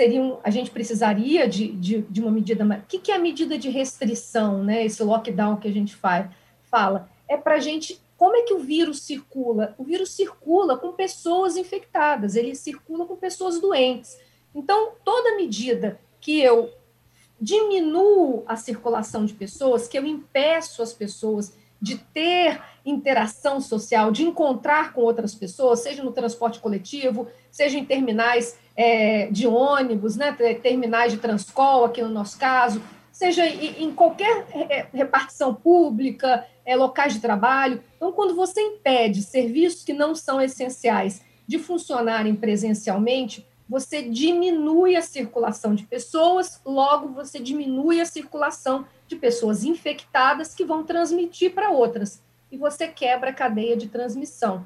seriam, 0.00 0.40
a 0.42 0.48
gente 0.48 0.70
precisaria 0.70 1.46
de, 1.46 1.72
de, 1.72 2.00
de 2.02 2.22
uma 2.22 2.30
medida. 2.30 2.64
O 2.64 2.86
que, 2.88 2.98
que 2.98 3.12
é 3.12 3.16
a 3.16 3.18
medida 3.18 3.58
de 3.58 3.68
restrição, 3.68 4.64
né? 4.64 4.82
Esse 4.86 5.02
lockdown 5.02 5.56
que 5.56 5.68
a 5.68 5.72
gente 5.72 5.94
faz, 5.94 6.30
fala? 6.70 7.10
É 7.28 7.36
para 7.36 7.56
a 7.56 7.58
gente. 7.58 8.00
Como 8.16 8.34
é 8.34 8.42
que 8.42 8.54
o 8.54 8.58
vírus 8.58 9.02
circula? 9.02 9.74
O 9.76 9.84
vírus 9.84 10.12
circula 10.12 10.78
com 10.78 10.92
pessoas 10.92 11.56
infectadas, 11.56 12.34
ele 12.34 12.54
circula 12.54 13.04
com 13.04 13.14
pessoas 13.16 13.60
doentes. 13.60 14.18
Então, 14.54 14.92
toda 15.04 15.36
medida 15.36 16.00
que 16.18 16.40
eu 16.40 16.70
diminuo 17.38 18.42
a 18.46 18.56
circulação 18.56 19.26
de 19.26 19.34
pessoas, 19.34 19.86
que 19.86 19.98
eu 19.98 20.06
impeço 20.06 20.82
as 20.82 20.94
pessoas 20.94 21.54
de 21.80 21.96
ter 21.96 22.60
interação 22.84 23.60
social, 23.60 24.10
de 24.10 24.22
encontrar 24.22 24.92
com 24.92 25.00
outras 25.00 25.34
pessoas, 25.34 25.80
seja 25.80 26.02
no 26.02 26.12
transporte 26.12 26.58
coletivo, 26.58 27.28
seja 27.50 27.78
em 27.78 27.84
terminais 27.84 28.58
é, 28.76 29.28
de 29.30 29.46
ônibus, 29.46 30.16
né, 30.16 30.32
terminais 30.62 31.12
de 31.12 31.18
transcol, 31.18 31.84
aqui 31.84 32.02
no 32.02 32.08
nosso 32.08 32.38
caso, 32.38 32.82
seja 33.12 33.46
em, 33.46 33.92
qualquer 33.92 34.46
repartição 34.94 35.54
pública, 35.54 36.46
é, 36.64 36.74
locais 36.76 37.12
de 37.12 37.20
trabalho. 37.20 37.82
Então, 37.96 38.12
quando 38.12 38.34
você 38.34 38.60
impede 38.60 39.22
serviços 39.22 39.84
que 39.84 39.92
não 39.92 40.14
são 40.14 40.40
essenciais 40.40 41.22
de 41.46 41.58
funcionarem 41.58 42.34
presencialmente, 42.34 43.46
você 43.68 44.02
diminui 44.02 44.96
a 44.96 45.02
circulação 45.02 45.74
de 45.74 45.84
pessoas, 45.84 46.60
logo 46.64 47.08
você 47.08 47.38
diminui 47.38 48.00
a 48.00 48.06
circulação 48.06 48.86
de 49.10 49.16
pessoas 49.16 49.64
infectadas 49.64 50.54
que 50.54 50.64
vão 50.64 50.84
transmitir 50.84 51.52
para 51.52 51.68
outras, 51.68 52.22
e 52.50 52.56
você 52.56 52.86
quebra 52.86 53.30
a 53.30 53.34
cadeia 53.34 53.76
de 53.76 53.88
transmissão. 53.88 54.64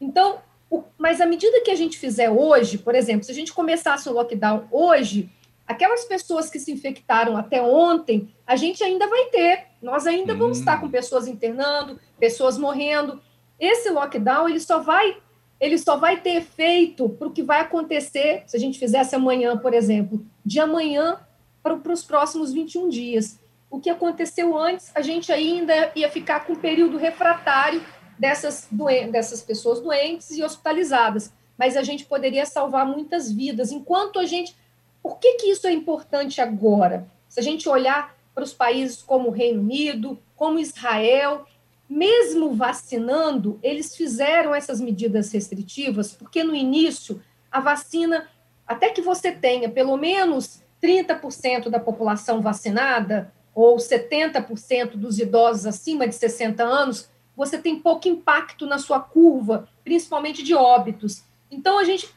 Então, 0.00 0.38
o, 0.70 0.84
mas 0.96 1.20
à 1.20 1.26
medida 1.26 1.60
que 1.60 1.72
a 1.72 1.74
gente 1.74 1.98
fizer 1.98 2.30
hoje, 2.30 2.78
por 2.78 2.94
exemplo, 2.94 3.24
se 3.24 3.32
a 3.32 3.34
gente 3.34 3.52
começasse 3.52 4.08
o 4.08 4.12
lockdown 4.12 4.68
hoje, 4.70 5.28
aquelas 5.66 6.04
pessoas 6.04 6.48
que 6.48 6.60
se 6.60 6.70
infectaram 6.70 7.36
até 7.36 7.60
ontem, 7.60 8.32
a 8.46 8.54
gente 8.54 8.82
ainda 8.84 9.08
vai 9.08 9.24
ter. 9.26 9.66
Nós 9.82 10.06
ainda 10.06 10.34
hum. 10.34 10.38
vamos 10.38 10.58
estar 10.60 10.80
com 10.80 10.88
pessoas 10.88 11.26
internando, 11.26 11.98
pessoas 12.18 12.56
morrendo. 12.56 13.20
Esse 13.58 13.90
lockdown 13.90 14.48
ele 14.48 14.60
só 14.60 14.78
vai 14.78 15.18
ele 15.60 15.76
só 15.76 15.96
vai 15.96 16.18
ter 16.18 16.36
efeito 16.36 17.06
para 17.08 17.28
o 17.28 17.32
que 17.32 17.42
vai 17.42 17.60
acontecer 17.60 18.44
se 18.46 18.56
a 18.56 18.60
gente 18.60 18.78
fizesse 18.78 19.14
amanhã, 19.14 19.58
por 19.58 19.74
exemplo, 19.74 20.24
de 20.42 20.58
amanhã 20.58 21.20
para, 21.62 21.76
para 21.76 21.92
os 21.92 22.02
próximos 22.02 22.50
21 22.50 22.88
dias. 22.88 23.38
O 23.70 23.80
que 23.80 23.88
aconteceu 23.88 24.58
antes, 24.58 24.90
a 24.94 25.00
gente 25.00 25.32
ainda 25.32 25.92
ia 25.94 26.10
ficar 26.10 26.44
com 26.44 26.56
período 26.56 26.98
refratário 26.98 27.82
dessas, 28.18 28.68
dessas 29.10 29.40
pessoas 29.42 29.80
doentes 29.80 30.30
e 30.32 30.42
hospitalizadas, 30.42 31.32
mas 31.56 31.76
a 31.76 31.82
gente 31.82 32.04
poderia 32.04 32.44
salvar 32.44 32.84
muitas 32.84 33.30
vidas. 33.30 33.70
Enquanto 33.70 34.18
a 34.18 34.26
gente. 34.26 34.56
Por 35.02 35.18
que, 35.18 35.34
que 35.34 35.46
isso 35.46 35.66
é 35.66 35.72
importante 35.72 36.42
agora? 36.42 37.08
Se 37.26 37.40
a 37.40 37.42
gente 37.42 37.66
olhar 37.66 38.14
para 38.34 38.44
os 38.44 38.52
países 38.52 39.00
como 39.00 39.28
o 39.28 39.32
Reino 39.32 39.60
Unido, 39.60 40.18
como 40.36 40.58
Israel, 40.58 41.46
mesmo 41.88 42.52
vacinando, 42.52 43.58
eles 43.62 43.96
fizeram 43.96 44.54
essas 44.54 44.80
medidas 44.80 45.32
restritivas, 45.32 46.12
porque 46.12 46.44
no 46.44 46.54
início 46.54 47.22
a 47.50 47.60
vacina, 47.60 48.28
até 48.66 48.90
que 48.90 49.02
você 49.02 49.32
tenha 49.32 49.68
pelo 49.68 49.96
menos 49.96 50.62
30% 50.82 51.68
da 51.68 51.80
população 51.80 52.40
vacinada, 52.40 53.32
ou 53.54 53.76
70% 53.76 54.92
dos 54.96 55.18
idosos 55.18 55.66
acima 55.66 56.06
de 56.06 56.14
60 56.14 56.62
anos, 56.62 57.08
você 57.36 57.58
tem 57.58 57.78
pouco 57.78 58.08
impacto 58.08 58.66
na 58.66 58.78
sua 58.78 59.00
curva, 59.00 59.68
principalmente 59.82 60.42
de 60.42 60.54
óbitos. 60.54 61.22
Então, 61.50 61.78
a 61.78 61.84
gente 61.84 62.08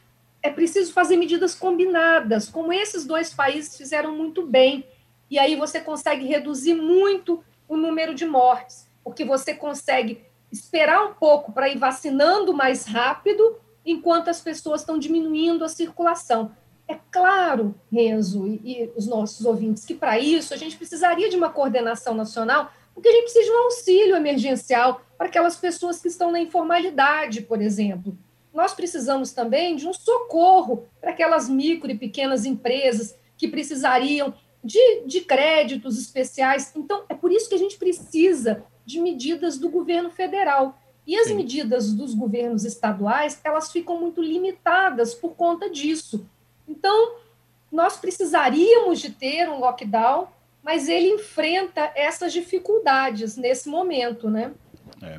é 0.42 0.50
preciso 0.50 0.92
fazer 0.92 1.16
medidas 1.16 1.54
combinadas, 1.54 2.48
como 2.48 2.72
esses 2.72 3.06
dois 3.06 3.32
países 3.32 3.76
fizeram 3.76 4.14
muito 4.14 4.46
bem. 4.46 4.86
E 5.30 5.38
aí 5.38 5.56
você 5.56 5.80
consegue 5.80 6.26
reduzir 6.26 6.74
muito 6.74 7.42
o 7.66 7.76
número 7.76 8.14
de 8.14 8.26
mortes, 8.26 8.86
porque 9.02 9.24
você 9.24 9.54
consegue 9.54 10.22
esperar 10.52 11.04
um 11.06 11.14
pouco 11.14 11.50
para 11.50 11.68
ir 11.68 11.78
vacinando 11.78 12.52
mais 12.52 12.84
rápido, 12.84 13.58
enquanto 13.84 14.28
as 14.28 14.40
pessoas 14.40 14.82
estão 14.82 14.98
diminuindo 14.98 15.64
a 15.64 15.68
circulação. 15.68 16.52
É 16.86 16.96
claro, 17.10 17.74
Renzo 17.90 18.46
e, 18.46 18.60
e 18.64 18.92
os 18.96 19.06
nossos 19.06 19.46
ouvintes, 19.46 19.84
que 19.84 19.94
para 19.94 20.18
isso 20.18 20.52
a 20.52 20.56
gente 20.56 20.76
precisaria 20.76 21.30
de 21.30 21.36
uma 21.36 21.50
coordenação 21.50 22.14
nacional, 22.14 22.70
porque 22.92 23.08
a 23.08 23.12
gente 23.12 23.24
precisa 23.24 23.44
de 23.44 23.50
um 23.50 23.62
auxílio 23.64 24.16
emergencial 24.16 25.00
para 25.16 25.26
aquelas 25.26 25.56
pessoas 25.56 26.00
que 26.00 26.08
estão 26.08 26.30
na 26.30 26.40
informalidade, 26.40 27.42
por 27.42 27.60
exemplo. 27.60 28.16
Nós 28.52 28.72
precisamos 28.72 29.32
também 29.32 29.74
de 29.74 29.88
um 29.88 29.92
socorro 29.92 30.84
para 31.00 31.10
aquelas 31.10 31.48
micro 31.48 31.90
e 31.90 31.98
pequenas 31.98 32.44
empresas 32.44 33.16
que 33.36 33.48
precisariam 33.48 34.32
de, 34.62 35.02
de 35.06 35.22
créditos 35.22 35.98
especiais. 35.98 36.72
Então, 36.76 37.04
é 37.08 37.14
por 37.14 37.32
isso 37.32 37.48
que 37.48 37.54
a 37.54 37.58
gente 37.58 37.76
precisa 37.76 38.64
de 38.86 39.00
medidas 39.00 39.58
do 39.58 39.68
governo 39.68 40.10
federal. 40.10 40.78
E 41.06 41.18
as 41.18 41.30
medidas 41.30 41.92
dos 41.92 42.14
governos 42.14 42.64
estaduais, 42.64 43.38
elas 43.44 43.70
ficam 43.70 44.00
muito 44.00 44.22
limitadas 44.22 45.14
por 45.14 45.34
conta 45.34 45.68
disso. 45.68 46.26
Então, 46.68 47.16
nós 47.70 47.96
precisaríamos 47.96 49.00
de 49.00 49.10
ter 49.10 49.48
um 49.48 49.58
lockdown, 49.58 50.28
mas 50.62 50.88
ele 50.88 51.08
enfrenta 51.10 51.92
essas 51.94 52.32
dificuldades 52.32 53.36
nesse 53.36 53.68
momento, 53.68 54.30
né? 54.30 54.52
É. 55.02 55.18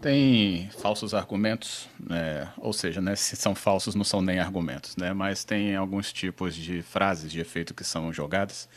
Tem 0.00 0.70
falsos 0.78 1.12
argumentos, 1.12 1.88
né? 1.98 2.48
ou 2.56 2.72
seja, 2.72 3.00
né, 3.00 3.16
se 3.16 3.34
são 3.34 3.52
falsos 3.52 3.96
não 3.96 4.04
são 4.04 4.22
nem 4.22 4.38
argumentos, 4.38 4.96
né? 4.96 5.12
mas 5.12 5.42
tem 5.42 5.74
alguns 5.74 6.12
tipos 6.12 6.54
de 6.54 6.82
frases 6.82 7.32
de 7.32 7.40
efeito 7.40 7.74
que 7.74 7.82
são 7.82 8.12
jogadas 8.12 8.68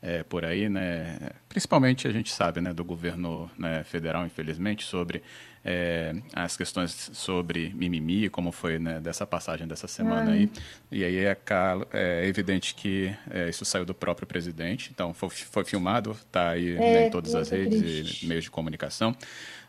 é, 0.00 0.22
por 0.22 0.42
aí, 0.42 0.70
né? 0.70 1.32
principalmente 1.50 2.08
a 2.08 2.10
gente 2.10 2.32
sabe 2.32 2.62
né, 2.62 2.72
do 2.72 2.82
governo 2.82 3.50
né, 3.58 3.84
federal, 3.84 4.24
infelizmente, 4.24 4.86
sobre 4.86 5.22
é, 5.64 6.14
as 6.34 6.56
questões 6.56 7.10
sobre 7.12 7.72
mimimi, 7.74 8.28
como 8.30 8.50
foi 8.50 8.78
né, 8.78 8.98
dessa 9.00 9.26
passagem 9.26 9.66
dessa 9.66 9.86
semana 9.86 10.32
aí. 10.32 10.50
E 10.90 11.04
aí 11.04 11.18
é, 11.18 11.36
é 11.92 12.26
evidente 12.26 12.74
que 12.74 13.14
é, 13.30 13.48
isso 13.48 13.64
saiu 13.64 13.84
do 13.84 13.94
próprio 13.94 14.26
presidente, 14.26 14.90
então 14.92 15.12
foi, 15.12 15.28
foi 15.28 15.64
filmado, 15.64 16.12
está 16.12 16.50
aí 16.50 16.74
né, 16.74 17.06
em 17.06 17.10
todas 17.10 17.34
as 17.34 17.50
redes 17.50 17.80
triste. 17.80 18.24
e 18.24 18.28
meios 18.28 18.44
de 18.44 18.50
comunicação. 18.50 19.14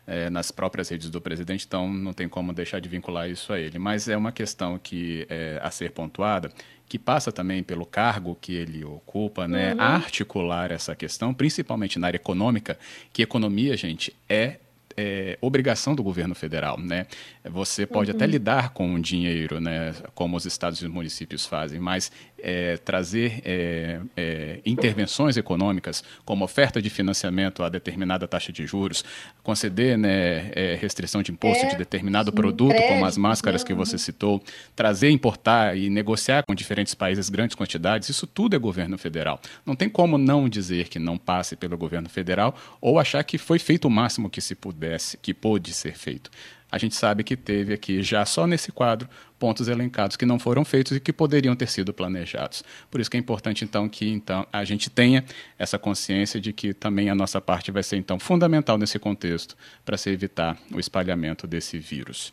É, 0.04 0.28
nas 0.28 0.50
próprias 0.50 0.88
redes 0.88 1.08
do 1.10 1.20
presidente, 1.20 1.64
então 1.64 1.88
não 1.88 2.12
tem 2.12 2.28
como 2.28 2.52
deixar 2.52 2.80
de 2.80 2.88
vincular 2.88 3.30
isso 3.30 3.52
a 3.52 3.60
ele. 3.60 3.78
Mas 3.78 4.08
é 4.08 4.16
uma 4.16 4.32
questão 4.32 4.76
que 4.76 5.24
é 5.30 5.60
a 5.62 5.70
ser 5.70 5.92
pontuada, 5.92 6.50
que 6.88 6.98
passa 6.98 7.30
também 7.30 7.62
pelo 7.62 7.86
cargo 7.86 8.36
que 8.40 8.52
ele 8.52 8.84
ocupa, 8.84 9.46
né, 9.46 9.74
uhum. 9.74 9.80
articular 9.80 10.72
essa 10.72 10.96
questão, 10.96 11.32
principalmente 11.32 12.00
na 12.00 12.08
área 12.08 12.16
econômica, 12.16 12.76
que 13.12 13.22
economia, 13.22 13.76
gente, 13.76 14.12
é 14.28 14.56
é, 14.96 15.38
obrigação 15.40 15.94
do 15.94 16.02
governo 16.02 16.34
federal, 16.34 16.78
né? 16.78 17.06
Você 17.44 17.86
pode 17.86 18.10
uhum. 18.10 18.16
até 18.16 18.26
lidar 18.26 18.70
com 18.70 18.94
o 18.94 19.00
dinheiro, 19.00 19.60
né, 19.60 19.94
como 20.14 20.36
os 20.36 20.46
estados 20.46 20.80
e 20.80 20.86
os 20.86 20.92
municípios 20.92 21.44
fazem, 21.46 21.80
mas 21.80 22.10
é, 22.42 22.76
trazer 22.76 23.40
é, 23.44 24.00
é, 24.16 24.60
intervenções 24.66 25.36
econômicas, 25.36 26.02
como 26.24 26.44
oferta 26.44 26.82
de 26.82 26.90
financiamento 26.90 27.62
a 27.62 27.68
determinada 27.68 28.26
taxa 28.26 28.52
de 28.52 28.66
juros, 28.66 29.04
conceder 29.42 29.96
né, 29.96 30.50
é, 30.54 30.76
restrição 30.80 31.22
de 31.22 31.30
imposto 31.30 31.66
de 31.68 31.74
é, 31.74 31.78
determinado 31.78 32.32
produto, 32.32 32.76
como 32.88 33.06
as 33.06 33.16
máscaras 33.16 33.62
que 33.62 33.72
você 33.72 33.96
citou, 33.96 34.42
trazer, 34.74 35.10
importar 35.10 35.76
e 35.76 35.88
negociar 35.88 36.42
com 36.46 36.54
diferentes 36.54 36.94
países 36.94 37.28
grandes 37.28 37.54
quantidades, 37.54 38.08
isso 38.08 38.26
tudo 38.26 38.56
é 38.56 38.58
governo 38.58 38.98
federal. 38.98 39.40
Não 39.64 39.76
tem 39.76 39.88
como 39.88 40.18
não 40.18 40.48
dizer 40.48 40.88
que 40.88 40.98
não 40.98 41.16
passe 41.16 41.54
pelo 41.54 41.78
governo 41.78 42.08
federal 42.08 42.56
ou 42.80 42.98
achar 42.98 43.22
que 43.22 43.38
foi 43.38 43.58
feito 43.58 43.86
o 43.86 43.90
máximo 43.90 44.28
que 44.28 44.40
se 44.40 44.54
pudesse, 44.82 45.16
que 45.16 45.32
pôde 45.32 45.72
ser 45.72 45.96
feito 45.96 46.30
a 46.72 46.78
gente 46.78 46.94
sabe 46.94 47.22
que 47.22 47.36
teve 47.36 47.74
aqui, 47.74 48.02
já 48.02 48.24
só 48.24 48.46
nesse 48.46 48.72
quadro, 48.72 49.06
pontos 49.38 49.68
elencados 49.68 50.16
que 50.16 50.24
não 50.24 50.38
foram 50.38 50.64
feitos 50.64 50.96
e 50.96 51.00
que 51.00 51.12
poderiam 51.12 51.54
ter 51.54 51.68
sido 51.68 51.92
planejados. 51.92 52.64
Por 52.90 52.98
isso 52.98 53.10
que 53.10 53.16
é 53.18 53.20
importante, 53.20 53.62
então, 53.62 53.86
que 53.86 54.08
então, 54.08 54.46
a 54.50 54.64
gente 54.64 54.88
tenha 54.88 55.22
essa 55.58 55.78
consciência 55.78 56.40
de 56.40 56.50
que 56.50 56.72
também 56.72 57.10
a 57.10 57.14
nossa 57.14 57.42
parte 57.42 57.70
vai 57.70 57.82
ser, 57.82 57.98
então, 57.98 58.18
fundamental 58.18 58.78
nesse 58.78 58.98
contexto 58.98 59.54
para 59.84 59.98
se 59.98 60.08
evitar 60.08 60.56
o 60.72 60.80
espalhamento 60.80 61.46
desse 61.46 61.78
vírus. 61.78 62.32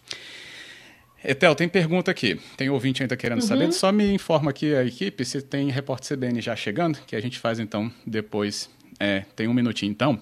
Etel, 1.21 1.53
tem 1.53 1.67
pergunta 1.67 2.09
aqui. 2.09 2.39
Tem 2.55 2.69
ouvinte 2.69 3.03
ainda 3.03 3.17
querendo 3.17 3.41
uhum. 3.41 3.47
saber. 3.47 3.73
Só 3.73 3.91
me 3.91 4.13
informa 4.13 4.51
aqui 4.51 4.73
a 4.73 4.85
equipe 4.85 5.25
se 5.25 5.41
tem 5.41 5.69
repórter 5.69 6.17
CBN 6.17 6.39
já 6.39 6.55
chegando, 6.55 6.97
que 7.05 7.13
a 7.13 7.19
gente 7.19 7.37
faz 7.37 7.59
então 7.59 7.91
depois. 8.07 8.69
É, 8.97 9.25
tem 9.35 9.49
um 9.49 9.53
minutinho 9.53 9.91
então. 9.91 10.17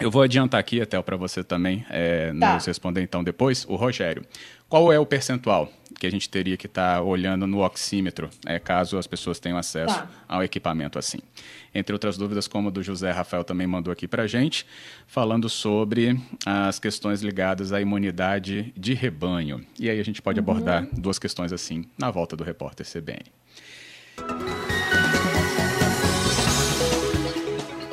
Eu 0.00 0.10
vou 0.10 0.22
adiantar 0.22 0.58
aqui, 0.58 0.80
até 0.80 1.00
para 1.00 1.16
você 1.16 1.44
também 1.44 1.86
é, 1.88 2.32
tá. 2.38 2.54
nos 2.54 2.66
responder 2.66 3.00
então 3.00 3.22
depois. 3.22 3.64
O 3.68 3.76
Rogério, 3.76 4.24
qual 4.68 4.92
é 4.92 4.98
o 4.98 5.06
percentual 5.06 5.70
que 6.00 6.06
a 6.06 6.10
gente 6.10 6.28
teria 6.28 6.56
que 6.56 6.66
estar 6.66 6.96
tá 6.96 7.02
olhando 7.02 7.46
no 7.46 7.64
oxímetro, 7.64 8.28
é, 8.44 8.58
caso 8.58 8.98
as 8.98 9.06
pessoas 9.06 9.38
tenham 9.38 9.56
acesso 9.56 9.94
tá. 9.94 10.08
ao 10.26 10.42
equipamento 10.42 10.98
assim? 10.98 11.18
Entre 11.72 11.92
outras 11.92 12.16
dúvidas, 12.16 12.48
como 12.48 12.68
o 12.68 12.70
do 12.72 12.82
José 12.82 13.12
Rafael 13.12 13.44
também 13.44 13.68
mandou 13.68 13.92
aqui 13.92 14.08
para 14.08 14.24
a 14.24 14.26
gente, 14.26 14.66
falando 15.06 15.48
sobre 15.48 16.20
as 16.44 16.80
questões 16.80 17.22
ligadas 17.22 17.72
à 17.72 17.80
imunidade 17.80 18.72
de 18.76 18.94
rebanho. 18.94 19.64
E 19.78 19.88
aí 19.88 20.00
a 20.00 20.04
gente 20.04 20.20
pode 20.20 20.40
uhum. 20.40 20.44
abordar 20.44 20.88
duas 20.92 21.20
questões 21.20 21.52
assim 21.52 21.84
na 21.96 22.10
volta 22.10 22.36
do 22.36 22.42
repórter 22.42 22.84
CBN. 22.84 23.24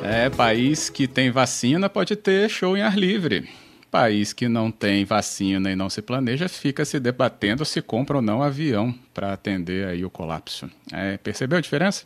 É, 0.04 0.28
país 0.28 0.90
que 0.90 1.06
tem 1.06 1.30
vacina 1.30 1.88
pode 1.88 2.16
ter 2.16 2.48
show 2.50 2.76
em 2.76 2.82
ar 2.82 2.98
livre. 2.98 3.48
País 3.88 4.32
que 4.32 4.48
não 4.48 4.70
tem 4.70 5.04
vacina 5.04 5.70
e 5.70 5.76
não 5.76 5.88
se 5.88 6.02
planeja 6.02 6.48
fica 6.48 6.84
se 6.84 6.98
debatendo 6.98 7.64
se 7.64 7.80
compra 7.80 8.16
ou 8.16 8.22
não 8.22 8.42
avião 8.42 8.92
para 9.14 9.32
atender 9.32 9.86
aí 9.86 10.04
o 10.04 10.10
colapso. 10.10 10.68
É, 10.92 11.16
percebeu 11.18 11.58
a 11.58 11.60
diferença? 11.60 12.04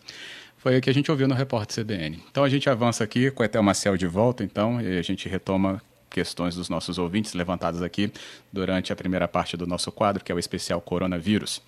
Foi 0.59 0.77
o 0.77 0.81
que 0.81 0.91
a 0.91 0.93
gente 0.93 1.11
ouviu 1.11 1.27
no 1.27 1.35
repórter 1.35 1.85
CBN. 1.85 2.23
Então 2.31 2.45
a 2.45 2.49
gente 2.49 2.69
avança 2.69 3.03
aqui 3.03 3.31
com 3.31 3.43
o 3.43 3.47
Etel 3.47 3.63
Marcel 3.63 3.97
de 3.97 4.07
volta, 4.07 4.45
então, 4.45 4.81
e 4.81 4.99
a 4.99 5.03
gente 5.03 5.29
retoma 5.29 5.81
questões 6.11 6.55
dos 6.55 6.69
nossos 6.69 6.99
ouvintes 6.99 7.35
levantadas 7.35 7.83
aqui 7.83 8.11
durante 8.53 8.93
a 8.93 8.97
primeira 8.97 9.29
parte 9.29 9.57
do 9.57 9.67
nosso 9.67 9.93
quadro, 9.93 10.25
que 10.25 10.33
é 10.33 10.35
o 10.35 10.39
especial 10.39 10.81
coronavírus. 10.81 11.63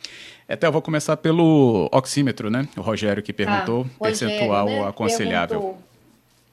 Até 0.48 0.66
eu 0.66 0.72
vou 0.72 0.82
começar 0.82 1.16
pelo 1.16 1.88
oxímetro, 1.92 2.50
né? 2.50 2.68
O 2.76 2.80
Rogério 2.80 3.22
que 3.22 3.32
perguntou, 3.32 3.86
ah, 4.00 4.04
percentual 4.04 4.64
Rogério, 4.64 4.84
né? 4.84 4.88
aconselhável. 4.88 5.60
Perguntou. 5.60 5.87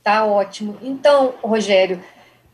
Tá 0.05 0.23
ótimo. 0.23 0.77
Então, 0.83 1.33
Rogério, 1.41 1.99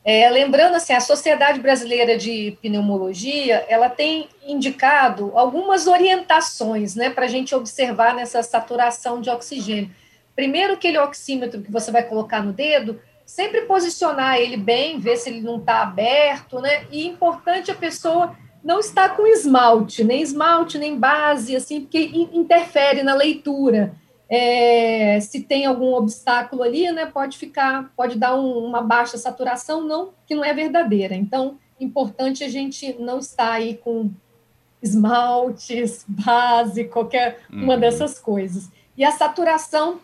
é, 0.06 0.30
lembrando 0.30 0.76
assim, 0.76 0.94
a 0.94 1.02
Sociedade 1.02 1.60
Brasileira 1.60 2.18
de 2.18 2.58
Pneumologia, 2.62 3.66
ela 3.68 3.90
tem 3.90 4.30
indicado 4.48 5.34
algumas 5.36 5.86
orientações, 5.86 6.96
né, 6.96 7.10
para 7.10 7.26
a 7.26 7.28
gente 7.28 7.54
observar 7.54 8.16
nessa 8.16 8.42
saturação 8.42 9.20
de 9.20 9.30
oxigênio. 9.30 9.92
Primeiro, 10.34 10.76
aquele 10.76 10.98
oxímetro 10.98 11.62
que 11.62 11.70
você 11.70 11.92
vai 11.92 12.04
colocar 12.04 12.42
no 12.42 12.54
dedo, 12.54 13.02
sempre 13.26 13.64
posicionar 13.64 14.38
ele 14.38 14.56
bem, 14.56 14.98
ver 14.98 15.18
se 15.18 15.30
ele 15.30 15.42
não 15.42 15.58
está 15.58 15.82
aberto, 15.82 16.62
né? 16.62 16.86
E 16.90 17.06
importante 17.06 17.70
a 17.70 17.76
pessoa 17.76 18.34
não 18.64 18.80
estar 18.80 19.10
com 19.10 19.28
esmalte, 19.28 20.06
nem 20.06 20.22
esmalte, 20.22 20.78
nem 20.78 20.98
base, 20.98 21.54
assim, 21.54 21.82
porque 21.82 22.00
interfere 22.32 23.04
na 23.04 23.14
leitura. 23.14 23.94
É, 24.34 25.20
se 25.20 25.42
tem 25.42 25.66
algum 25.66 25.94
obstáculo 25.94 26.64
ali, 26.64 26.90
né, 26.90 27.06
pode 27.06 27.38
ficar, 27.38 27.92
pode 27.98 28.18
dar 28.18 28.34
um, 28.34 28.66
uma 28.66 28.82
baixa 28.82 29.18
saturação, 29.18 29.86
não 29.86 30.14
que 30.26 30.34
não 30.34 30.46
é 30.46 30.54
verdadeira. 30.54 31.14
Então, 31.14 31.58
importante 31.78 32.42
a 32.42 32.48
gente 32.48 32.96
não 32.98 33.20
estar 33.20 33.52
aí 33.52 33.76
com 33.76 34.10
esmaltes, 34.82 36.06
base, 36.08 36.86
qualquer 36.86 37.42
uhum. 37.52 37.64
uma 37.66 37.78
dessas 37.78 38.18
coisas. 38.18 38.70
E 38.96 39.04
a 39.04 39.12
saturação 39.12 40.00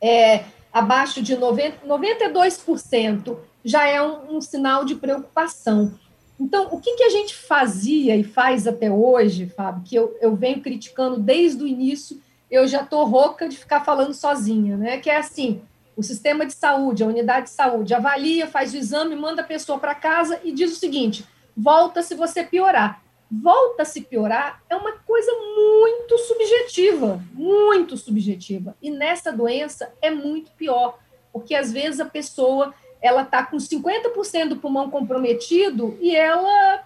é 0.00 0.44
abaixo 0.72 1.20
de 1.20 1.36
90, 1.36 1.84
92% 1.84 3.38
já 3.64 3.88
é 3.88 4.00
um, 4.00 4.36
um, 4.36 4.40
sinal 4.40 4.84
de 4.84 4.94
preocupação. 4.94 5.92
Então, 6.38 6.68
o 6.70 6.80
que, 6.80 6.94
que 6.94 7.02
a 7.02 7.10
gente 7.10 7.34
fazia 7.34 8.16
e 8.16 8.22
faz 8.22 8.68
até 8.68 8.88
hoje, 8.88 9.48
Fábio, 9.48 9.82
que 9.84 9.96
eu, 9.96 10.16
eu 10.20 10.36
venho 10.36 10.60
criticando 10.60 11.18
desde 11.18 11.64
o 11.64 11.66
início 11.66 12.20
eu 12.50 12.66
já 12.66 12.82
estou 12.82 13.04
rouca 13.04 13.48
de 13.48 13.56
ficar 13.56 13.84
falando 13.84 14.14
sozinha, 14.14 14.76
né? 14.76 14.98
Que 14.98 15.10
é 15.10 15.16
assim: 15.16 15.60
o 15.96 16.02
sistema 16.02 16.46
de 16.46 16.52
saúde, 16.52 17.02
a 17.02 17.06
unidade 17.06 17.46
de 17.46 17.50
saúde, 17.50 17.94
avalia, 17.94 18.46
faz 18.46 18.72
o 18.72 18.76
exame, 18.76 19.16
manda 19.16 19.42
a 19.42 19.46
pessoa 19.46 19.78
para 19.78 19.94
casa 19.94 20.40
e 20.44 20.52
diz 20.52 20.72
o 20.72 20.78
seguinte: 20.78 21.24
volta 21.56 22.02
se 22.02 22.14
você 22.14 22.44
piorar. 22.44 23.02
Volta 23.30 23.84
se 23.84 24.00
piorar 24.00 24.62
é 24.70 24.76
uma 24.76 24.92
coisa 24.92 25.30
muito 25.32 26.16
subjetiva, 26.16 27.22
muito 27.34 27.94
subjetiva. 27.96 28.74
E 28.80 28.90
nessa 28.90 29.30
doença 29.30 29.92
é 30.00 30.10
muito 30.10 30.50
pior, 30.52 30.98
porque 31.30 31.54
às 31.54 31.70
vezes 31.70 32.00
a 32.00 32.06
pessoa 32.06 32.72
ela 33.02 33.22
está 33.22 33.44
com 33.44 33.58
50% 33.58 34.48
do 34.48 34.56
pulmão 34.56 34.90
comprometido 34.90 35.96
e 36.00 36.16
ela 36.16 36.82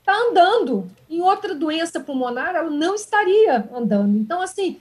está 0.00 0.12
andando. 0.12 0.90
Em 1.08 1.20
outra 1.20 1.54
doença 1.54 2.00
pulmonar, 2.00 2.54
ela 2.54 2.70
não 2.70 2.94
estaria 2.94 3.68
andando. 3.72 4.18
Então, 4.18 4.40
assim, 4.40 4.80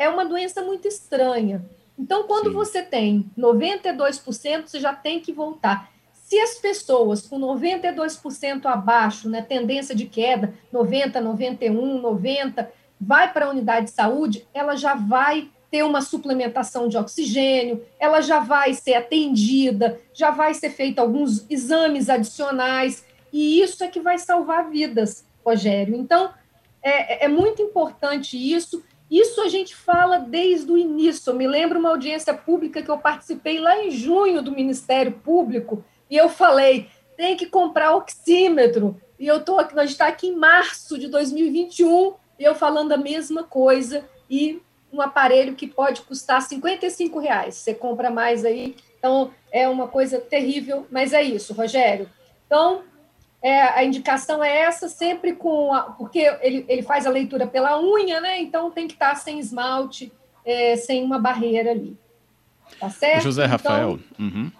é 0.00 0.08
uma 0.08 0.24
doença 0.24 0.62
muito 0.62 0.88
estranha. 0.88 1.62
Então, 1.98 2.22
quando 2.22 2.46
Sim. 2.46 2.54
você 2.54 2.82
tem 2.82 3.30
92%, 3.38 4.66
você 4.66 4.80
já 4.80 4.94
tem 4.94 5.20
que 5.20 5.30
voltar. 5.30 5.90
Se 6.14 6.40
as 6.40 6.54
pessoas 6.54 7.26
com 7.26 7.38
92% 7.38 8.64
abaixo, 8.64 9.28
né, 9.28 9.42
tendência 9.42 9.94
de 9.94 10.06
queda, 10.06 10.54
90, 10.72 11.20
91, 11.20 12.00
90, 12.00 12.72
vai 12.98 13.30
para 13.30 13.44
a 13.44 13.50
unidade 13.50 13.86
de 13.86 13.92
saúde, 13.92 14.48
ela 14.54 14.74
já 14.74 14.94
vai 14.94 15.50
ter 15.70 15.82
uma 15.82 16.00
suplementação 16.00 16.88
de 16.88 16.96
oxigênio, 16.96 17.84
ela 17.98 18.22
já 18.22 18.40
vai 18.40 18.72
ser 18.72 18.94
atendida, 18.94 20.00
já 20.14 20.30
vai 20.30 20.54
ser 20.54 20.70
feito 20.70 20.98
alguns 20.98 21.44
exames 21.50 22.08
adicionais, 22.08 23.04
e 23.30 23.60
isso 23.60 23.84
é 23.84 23.88
que 23.88 24.00
vai 24.00 24.18
salvar 24.18 24.70
vidas, 24.70 25.26
Rogério. 25.44 25.94
Então, 25.94 26.32
é, 26.82 27.26
é 27.26 27.28
muito 27.28 27.60
importante 27.60 28.36
isso. 28.36 28.82
Isso 29.10 29.40
a 29.40 29.48
gente 29.48 29.74
fala 29.74 30.18
desde 30.18 30.70
o 30.70 30.78
início. 30.78 31.30
Eu 31.30 31.34
me 31.34 31.46
lembro 31.46 31.78
uma 31.78 31.90
audiência 31.90 32.32
pública 32.32 32.82
que 32.82 32.90
eu 32.90 32.98
participei 32.98 33.58
lá 33.58 33.82
em 33.82 33.90
junho 33.90 34.40
do 34.40 34.52
Ministério 34.52 35.12
Público, 35.12 35.84
e 36.08 36.16
eu 36.16 36.28
falei: 36.28 36.88
tem 37.16 37.36
que 37.36 37.46
comprar 37.46 37.96
oxímetro. 37.96 39.00
E 39.18 39.26
eu 39.26 39.44
tô 39.44 39.58
aqui, 39.58 39.74
nós 39.74 39.90
está 39.90 40.06
aqui 40.06 40.28
em 40.28 40.36
março 40.36 40.98
de 40.98 41.08
2021, 41.08 42.14
e 42.38 42.44
eu 42.44 42.54
falando 42.54 42.92
a 42.92 42.96
mesma 42.96 43.42
coisa, 43.42 44.08
e 44.30 44.62
um 44.92 45.00
aparelho 45.00 45.54
que 45.54 45.66
pode 45.66 46.02
custar 46.02 46.42
55 46.42 47.18
reais. 47.18 47.56
Você 47.56 47.74
compra 47.74 48.10
mais 48.10 48.44
aí. 48.44 48.76
Então, 48.98 49.30
é 49.52 49.68
uma 49.68 49.88
coisa 49.88 50.18
terrível, 50.18 50.86
mas 50.90 51.12
é 51.12 51.22
isso, 51.22 51.52
Rogério. 51.52 52.08
Então, 52.46 52.82
é, 53.42 53.62
a 53.62 53.84
indicação 53.84 54.44
é 54.44 54.62
essa, 54.62 54.88
sempre 54.88 55.32
com. 55.32 55.72
A, 55.72 55.82
porque 55.82 56.18
ele, 56.42 56.64
ele 56.68 56.82
faz 56.82 57.06
a 57.06 57.10
leitura 57.10 57.46
pela 57.46 57.80
unha, 57.80 58.20
né? 58.20 58.40
Então 58.40 58.70
tem 58.70 58.86
que 58.86 58.94
estar 58.94 59.14
sem 59.14 59.38
esmalte, 59.38 60.12
é, 60.44 60.76
sem 60.76 61.02
uma 61.02 61.18
barreira 61.18 61.70
ali. 61.70 61.96
Tá 62.78 62.90
certo? 62.90 63.22
José 63.22 63.46
Rafael. 63.46 63.98
Então, 64.12 64.26
uhum. 64.26 64.52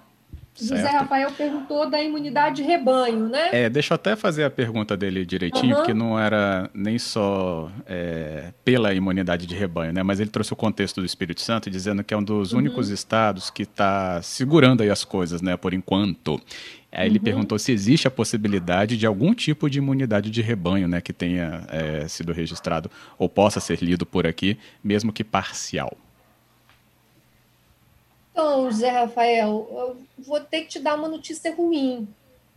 José 0.61 0.77
certo. 0.77 0.95
Rafael 0.95 1.31
perguntou 1.33 1.89
da 1.89 2.03
imunidade 2.03 2.57
de 2.57 2.63
rebanho, 2.63 3.29
né? 3.29 3.49
É, 3.53 3.71
deixa 3.71 3.93
eu 3.93 3.97
até 3.97 4.17
fazer 4.17 4.45
a 4.45 4.51
pergunta 4.51 4.97
dele 4.97 5.25
direitinho, 5.25 5.71
uhum. 5.71 5.77
porque 5.77 5.95
não 5.95 6.19
era 6.19 6.69
nem 6.75 6.99
só 6.99 7.71
é, 7.87 8.53
pela 8.65 8.93
imunidade 8.93 9.47
de 9.47 9.55
rebanho, 9.55 9.93
né? 9.93 10.03
Mas 10.03 10.21
ele 10.21 10.29
trouxe 10.29 10.53
o 10.53 10.57
contexto 10.57 11.01
do 11.01 11.07
Espírito 11.07 11.41
Santo, 11.41 11.71
dizendo 11.71 12.05
que 12.05 12.13
é 12.13 12.17
um 12.17 12.23
dos 12.23 12.53
uhum. 12.53 12.59
únicos 12.59 12.91
estados 12.91 13.49
que 13.49 13.63
está 13.63 14.21
segurando 14.23 14.83
aí 14.83 14.91
as 14.91 15.05
coisas, 15.05 15.41
né? 15.41 15.57
Por 15.57 15.73
enquanto. 15.73 16.41
Aí 16.93 17.07
ele 17.07 17.19
uhum. 17.19 17.25
perguntou 17.25 17.59
se 17.59 17.71
existe 17.71 18.09
a 18.09 18.11
possibilidade 18.11 18.97
de 18.97 19.07
algum 19.07 19.33
tipo 19.33 19.71
de 19.71 19.79
imunidade 19.79 20.29
de 20.29 20.43
rebanho, 20.43 20.89
né? 20.89 21.01
Que 21.01 21.13
tenha 21.13 21.65
é, 21.69 22.09
sido 22.09 22.33
registrado 22.33 22.91
ou 23.17 23.29
possa 23.29 23.61
ser 23.61 23.81
lido 23.81 24.05
por 24.05 24.27
aqui, 24.27 24.59
mesmo 24.83 25.13
que 25.13 25.23
parcial. 25.23 25.97
Então, 28.33 28.71
José 28.71 28.91
Rafael, 28.91 29.69
eu 29.71 30.25
vou 30.25 30.41
ter 30.41 30.63
que 30.63 30.69
te 30.69 30.81
dar 30.81 30.97
uma 30.97 31.09
notícia 31.09 31.55
ruim. 31.55 32.09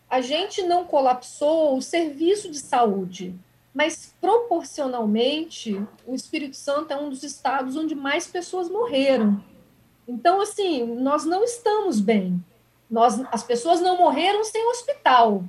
A 0.10 0.22
gente 0.22 0.64
não 0.64 0.86
colapsou 0.86 1.78
o 1.78 1.82
serviço 1.82 2.50
de 2.50 2.58
saúde, 2.58 3.36
mas 3.74 4.14
proporcionalmente 4.22 5.80
o 6.06 6.16
Espírito 6.16 6.56
Santo 6.56 6.94
é 6.94 6.98
um 6.98 7.10
dos 7.10 7.24
estados 7.24 7.76
onde 7.76 7.96
mais 7.96 8.28
pessoas 8.28 8.70
morreram. 8.70 9.44
Então, 10.08 10.42
assim, 10.42 10.86
nós 10.86 11.26
não 11.26 11.44
estamos 11.44 12.00
bem. 12.00 12.44
Nós, 12.94 13.20
as 13.32 13.42
pessoas 13.42 13.82
não 13.82 13.98
morreram 13.98 14.44
sem 14.44 14.64
hospital. 14.68 15.44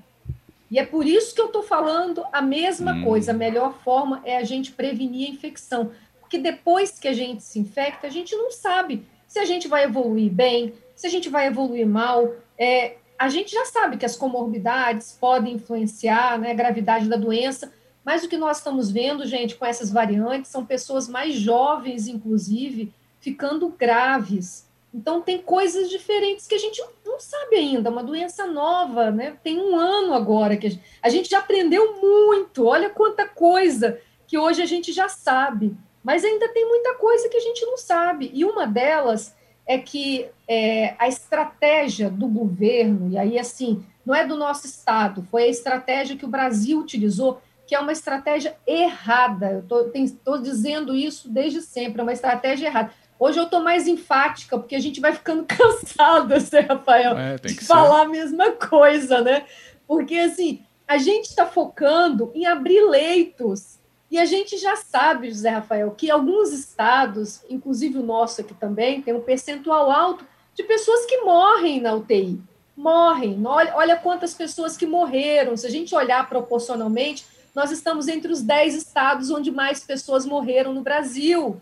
E 0.70 0.78
é 0.78 0.86
por 0.86 1.06
isso 1.06 1.34
que 1.34 1.40
eu 1.42 1.48
estou 1.48 1.62
falando 1.62 2.24
a 2.32 2.40
mesma 2.40 2.94
hum. 2.94 3.04
coisa. 3.04 3.32
A 3.32 3.34
melhor 3.34 3.74
forma 3.84 4.22
é 4.24 4.38
a 4.38 4.42
gente 4.42 4.72
prevenir 4.72 5.28
a 5.28 5.32
infecção. 5.34 5.90
Porque 6.18 6.38
depois 6.38 6.98
que 6.98 7.06
a 7.06 7.12
gente 7.12 7.42
se 7.42 7.58
infecta, 7.58 8.06
a 8.06 8.10
gente 8.10 8.34
não 8.34 8.50
sabe 8.50 9.06
se 9.28 9.38
a 9.38 9.44
gente 9.44 9.68
vai 9.68 9.84
evoluir 9.84 10.32
bem, 10.32 10.72
se 10.96 11.06
a 11.06 11.10
gente 11.10 11.28
vai 11.28 11.46
evoluir 11.46 11.86
mal. 11.86 12.32
É, 12.58 12.96
a 13.18 13.28
gente 13.28 13.52
já 13.52 13.66
sabe 13.66 13.98
que 13.98 14.06
as 14.06 14.16
comorbidades 14.16 15.12
podem 15.20 15.56
influenciar 15.56 16.38
né, 16.38 16.52
a 16.52 16.54
gravidade 16.54 17.10
da 17.10 17.16
doença, 17.16 17.70
mas 18.02 18.24
o 18.24 18.28
que 18.28 18.38
nós 18.38 18.56
estamos 18.56 18.90
vendo, 18.90 19.26
gente, 19.26 19.54
com 19.54 19.66
essas 19.66 19.92
variantes, 19.92 20.50
são 20.50 20.64
pessoas 20.64 21.08
mais 21.08 21.34
jovens, 21.34 22.08
inclusive, 22.08 22.90
ficando 23.20 23.68
graves. 23.68 24.66
Então, 24.94 25.20
tem 25.20 25.42
coisas 25.42 25.90
diferentes 25.90 26.46
que 26.46 26.54
a 26.54 26.58
gente 26.58 26.80
não 27.03 27.03
sabe 27.18 27.56
ainda, 27.56 27.90
uma 27.90 28.02
doença 28.02 28.46
nova, 28.46 29.10
né? 29.10 29.36
Tem 29.42 29.58
um 29.58 29.76
ano 29.76 30.14
agora 30.14 30.56
que 30.56 30.66
a 30.66 30.70
gente, 30.70 30.84
a 31.02 31.08
gente 31.08 31.30
já 31.30 31.38
aprendeu 31.38 32.00
muito, 32.00 32.66
olha 32.66 32.90
quanta 32.90 33.26
coisa 33.26 33.98
que 34.26 34.38
hoje 34.38 34.62
a 34.62 34.66
gente 34.66 34.92
já 34.92 35.08
sabe. 35.08 35.76
Mas 36.02 36.24
ainda 36.24 36.48
tem 36.48 36.68
muita 36.68 36.94
coisa 36.94 37.28
que 37.28 37.36
a 37.36 37.40
gente 37.40 37.64
não 37.64 37.78
sabe. 37.78 38.30
E 38.34 38.44
uma 38.44 38.66
delas 38.66 39.34
é 39.66 39.78
que 39.78 40.26
é, 40.46 40.94
a 40.98 41.08
estratégia 41.08 42.10
do 42.10 42.28
governo, 42.28 43.10
e 43.10 43.16
aí, 43.16 43.38
assim, 43.38 43.84
não 44.04 44.14
é 44.14 44.26
do 44.26 44.36
nosso 44.36 44.66
Estado, 44.66 45.26
foi 45.30 45.44
a 45.44 45.48
estratégia 45.48 46.16
que 46.16 46.26
o 46.26 46.28
Brasil 46.28 46.78
utilizou, 46.78 47.40
que 47.66 47.74
é 47.74 47.80
uma 47.80 47.92
estratégia 47.92 48.56
errada. 48.66 49.64
Eu 49.70 49.94
estou 50.04 50.38
dizendo 50.38 50.94
isso 50.94 51.30
desde 51.30 51.62
sempre, 51.62 52.00
é 52.00 52.02
uma 52.02 52.12
estratégia 52.12 52.66
errada. 52.66 52.92
Hoje 53.18 53.38
eu 53.38 53.44
estou 53.44 53.60
mais 53.60 53.86
enfática, 53.86 54.58
porque 54.58 54.74
a 54.74 54.80
gente 54.80 55.00
vai 55.00 55.12
ficando 55.12 55.44
cansado, 55.48 56.38
Zé 56.40 56.60
Rafael, 56.60 57.16
é, 57.16 57.36
de 57.36 57.54
falar 57.64 58.00
ser. 58.00 58.06
a 58.06 58.08
mesma 58.08 58.52
coisa, 58.52 59.20
né? 59.20 59.44
Porque, 59.86 60.16
assim, 60.16 60.62
a 60.86 60.98
gente 60.98 61.26
está 61.26 61.46
focando 61.46 62.30
em 62.34 62.46
abrir 62.46 62.82
leitos 62.82 63.78
e 64.10 64.18
a 64.18 64.24
gente 64.24 64.56
já 64.58 64.76
sabe, 64.76 65.28
José 65.28 65.48
Rafael, 65.48 65.90
que 65.90 66.10
alguns 66.10 66.52
estados, 66.52 67.42
inclusive 67.50 67.98
o 67.98 68.02
nosso 68.02 68.40
aqui 68.40 68.54
também, 68.54 69.02
tem 69.02 69.14
um 69.14 69.20
percentual 69.20 69.90
alto 69.90 70.24
de 70.54 70.62
pessoas 70.62 71.04
que 71.06 71.18
morrem 71.22 71.80
na 71.80 71.94
UTI. 71.94 72.40
Morrem. 72.76 73.44
Olha, 73.44 73.74
olha 73.74 73.96
quantas 73.96 74.32
pessoas 74.34 74.76
que 74.76 74.86
morreram. 74.86 75.56
Se 75.56 75.66
a 75.66 75.70
gente 75.70 75.94
olhar 75.94 76.28
proporcionalmente, 76.28 77.26
nós 77.54 77.70
estamos 77.70 78.06
entre 78.08 78.30
os 78.30 78.42
10 78.42 78.74
estados 78.74 79.30
onde 79.30 79.50
mais 79.50 79.82
pessoas 79.82 80.24
morreram 80.24 80.72
no 80.72 80.82
Brasil. 80.82 81.60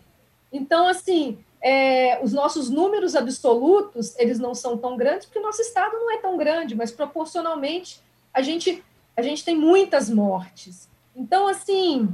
Então, 0.53 0.87
assim, 0.87 1.39
é, 1.59 2.19
os 2.23 2.31
nossos 2.31 2.69
números 2.69 3.15
absolutos, 3.15 4.15
eles 4.19 4.37
não 4.37 4.53
são 4.53 4.77
tão 4.77 4.95
grandes, 4.95 5.25
porque 5.25 5.39
o 5.39 5.43
nosso 5.43 5.61
estado 5.61 5.97
não 5.97 6.11
é 6.11 6.17
tão 6.17 6.37
grande, 6.37 6.75
mas 6.75 6.91
proporcionalmente 6.91 7.99
a 8.31 8.41
gente, 8.43 8.83
a 9.17 9.21
gente 9.23 9.43
tem 9.43 9.57
muitas 9.57 10.09
mortes. 10.09 10.87
Então, 11.15 11.47
assim, 11.47 12.07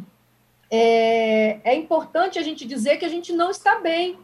é, 0.72 1.60
é 1.64 1.76
importante 1.76 2.40
a 2.40 2.42
gente 2.42 2.66
dizer 2.66 2.98
que 2.98 3.06
a 3.06 3.10
gente 3.10 3.34
não 3.34 3.50
está 3.50 3.80
bem. 3.80 4.18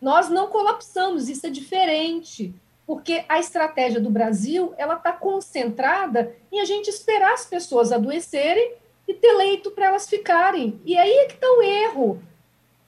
Nós 0.00 0.28
não 0.28 0.48
colapsamos, 0.48 1.28
isso 1.28 1.46
é 1.46 1.50
diferente, 1.50 2.52
porque 2.84 3.24
a 3.28 3.38
estratégia 3.38 4.00
do 4.00 4.10
Brasil 4.10 4.74
ela 4.76 4.94
está 4.94 5.12
concentrada 5.12 6.34
em 6.50 6.60
a 6.60 6.64
gente 6.64 6.88
esperar 6.88 7.32
as 7.34 7.46
pessoas 7.46 7.92
adoecerem 7.92 8.74
e 9.06 9.14
ter 9.14 9.32
leito 9.34 9.70
para 9.70 9.86
elas 9.86 10.08
ficarem. 10.08 10.80
E 10.84 10.98
aí 10.98 11.12
é 11.12 11.26
que 11.26 11.34
está 11.34 11.46
o 11.46 11.62
erro. 11.62 12.20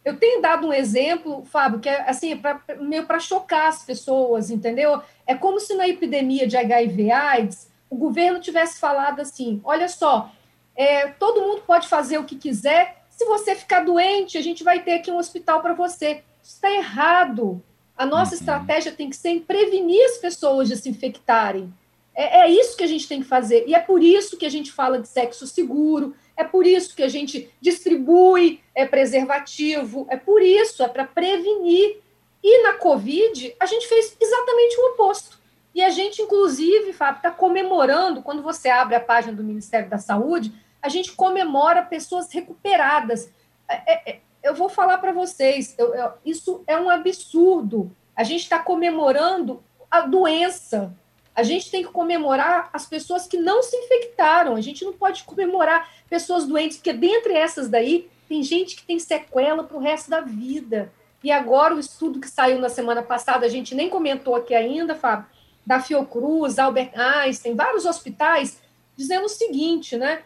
Eu 0.05 0.19
tenho 0.19 0.43
dado 0.43 0.67
um 0.67 0.73
exemplo, 0.73 1.45
Fábio, 1.47 1.81
que 1.81 1.88
é 1.88 2.09
assim, 2.09 2.37
pra, 2.37 2.61
meio 2.79 3.07
para 3.07 3.19
chocar 3.19 3.69
as 3.69 3.83
pessoas, 3.83 4.51
entendeu? 4.51 5.01
É 5.27 5.35
como 5.35 5.59
se 5.59 5.75
na 5.75 5.88
epidemia 5.88 6.47
de 6.47 6.57
HIV/AIDS 6.57 7.71
o 7.88 7.97
governo 7.97 8.40
tivesse 8.40 8.79
falado 8.79 9.21
assim: 9.21 9.61
olha 9.64 9.88
só, 9.88 10.31
é, 10.77 11.09
todo 11.09 11.40
mundo 11.40 11.62
pode 11.67 11.88
fazer 11.88 12.19
o 12.19 12.25
que 12.25 12.37
quiser, 12.37 13.05
se 13.17 13.25
você 13.25 13.55
ficar 13.55 13.85
doente, 13.85 14.37
a 14.37 14.43
gente 14.43 14.64
vai 14.64 14.83
ter 14.83 14.95
aqui 14.95 15.11
um 15.11 15.19
hospital 15.19 15.62
para 15.62 15.73
você. 15.73 16.23
Isso 16.43 16.55
está 16.55 16.71
errado. 16.71 17.62
A 17.97 18.05
nossa 18.05 18.33
uhum. 18.33 18.40
estratégia 18.40 18.90
tem 18.90 19.09
que 19.09 19.17
ser 19.17 19.29
em 19.29 19.38
prevenir 19.38 20.05
as 20.07 20.19
pessoas 20.19 20.69
de 20.69 20.77
se 20.77 20.88
infectarem. 20.88 21.73
É, 22.12 22.40
é, 22.40 22.51
isso 22.51 22.77
que 22.77 22.83
a 22.83 22.88
gente 22.88 23.07
tem 23.07 23.23
que 23.23 23.29
fazer. 23.29 23.64
E 23.69 23.75
é 23.75 23.79
por 23.79 24.03
isso 24.03 24.37
que 24.37 24.45
a 24.45 24.51
gente 24.51 24.73
fala 24.73 25.01
de 25.01 25.09
sexo 25.09 25.47
seguro, 25.47 26.14
é 26.37 26.44
por 26.44 26.66
isso 26.66 26.94
que 26.94 27.03
a 27.03 27.09
gente 27.09 27.51
distribui 27.61 28.61
é, 28.75 28.85
preservativo, 28.85 30.07
é 30.11 30.16
por 30.16 30.42
isso, 30.42 30.83
é 30.83 30.88
para 30.88 31.05
prevenir. 31.05 32.01
E 32.42 32.62
na 32.62 32.75
Covid, 32.75 33.55
a 33.59 33.66
gente 33.66 33.87
fez 33.87 34.16
exatamente 34.20 34.77
o 34.79 34.92
oposto. 34.92 35.38
E 35.75 35.83
a 35.83 35.90
gente, 35.90 36.23
inclusive, 36.23 36.92
Fábio, 36.92 37.16
está 37.16 37.31
comemorando, 37.31 38.23
quando 38.23 38.42
você 38.42 38.68
abre 38.68 38.94
a 38.94 39.01
página 39.01 39.33
do 39.33 39.42
Ministério 39.42 39.88
da 39.88 39.99
Saúde, 39.99 40.53
a 40.81 40.88
gente 40.88 41.12
comemora 41.12 41.83
pessoas 41.83 42.33
recuperadas. 42.33 43.31
É, 43.68 43.92
é, 43.92 44.11
é 44.11 44.20
eu 44.42 44.55
vou 44.55 44.68
falar 44.68 44.99
para 44.99 45.11
vocês, 45.11 45.75
eu, 45.79 45.94
eu, 45.94 46.12
isso 46.25 46.62
é 46.66 46.79
um 46.79 46.90
absurdo. 46.90 47.90
A 48.14 48.23
gente 48.23 48.42
está 48.42 48.59
comemorando 48.59 49.64
a 49.90 50.03
doença. 50.03 50.94
A 51.35 51.42
gente 51.42 51.70
tem 51.70 51.83
que 51.83 51.90
comemorar 51.90 52.70
as 52.73 52.87
pessoas 52.87 53.27
que 53.27 53.37
não 53.37 53.62
se 53.62 53.77
infectaram. 53.77 54.55
A 54.55 54.61
gente 54.61 54.85
não 54.85 54.92
pode 54.92 55.25
comemorar 55.25 55.90
pessoas 56.09 56.47
doentes, 56.47 56.77
porque 56.77 56.92
dentre 56.92 57.35
essas 57.35 57.68
daí, 57.68 58.09
tem 58.29 58.42
gente 58.42 58.77
que 58.77 58.85
tem 58.85 58.99
sequela 58.99 59.64
para 59.64 59.77
o 59.77 59.81
resto 59.81 60.11
da 60.11 60.20
vida. 60.20 60.92
E 61.23 61.33
agora 61.33 61.75
o 61.75 61.81
estudo 61.81 62.20
que 62.20 62.29
saiu 62.29 62.61
na 62.61 62.68
semana 62.68 63.03
passada, 63.03 63.47
a 63.47 63.49
gente 63.49 63.75
nem 63.75 63.88
comentou 63.88 64.37
aqui 64.37 64.55
ainda, 64.55 64.94
Fábio, 64.94 65.27
da 65.66 65.81
Fiocruz, 65.81 66.59
Albert 66.59 66.92
Einstein, 66.94 67.55
vários 67.55 67.87
hospitais, 67.87 68.61
dizendo 68.97 69.25
o 69.25 69.29
seguinte, 69.31 69.97
né? 69.97 70.23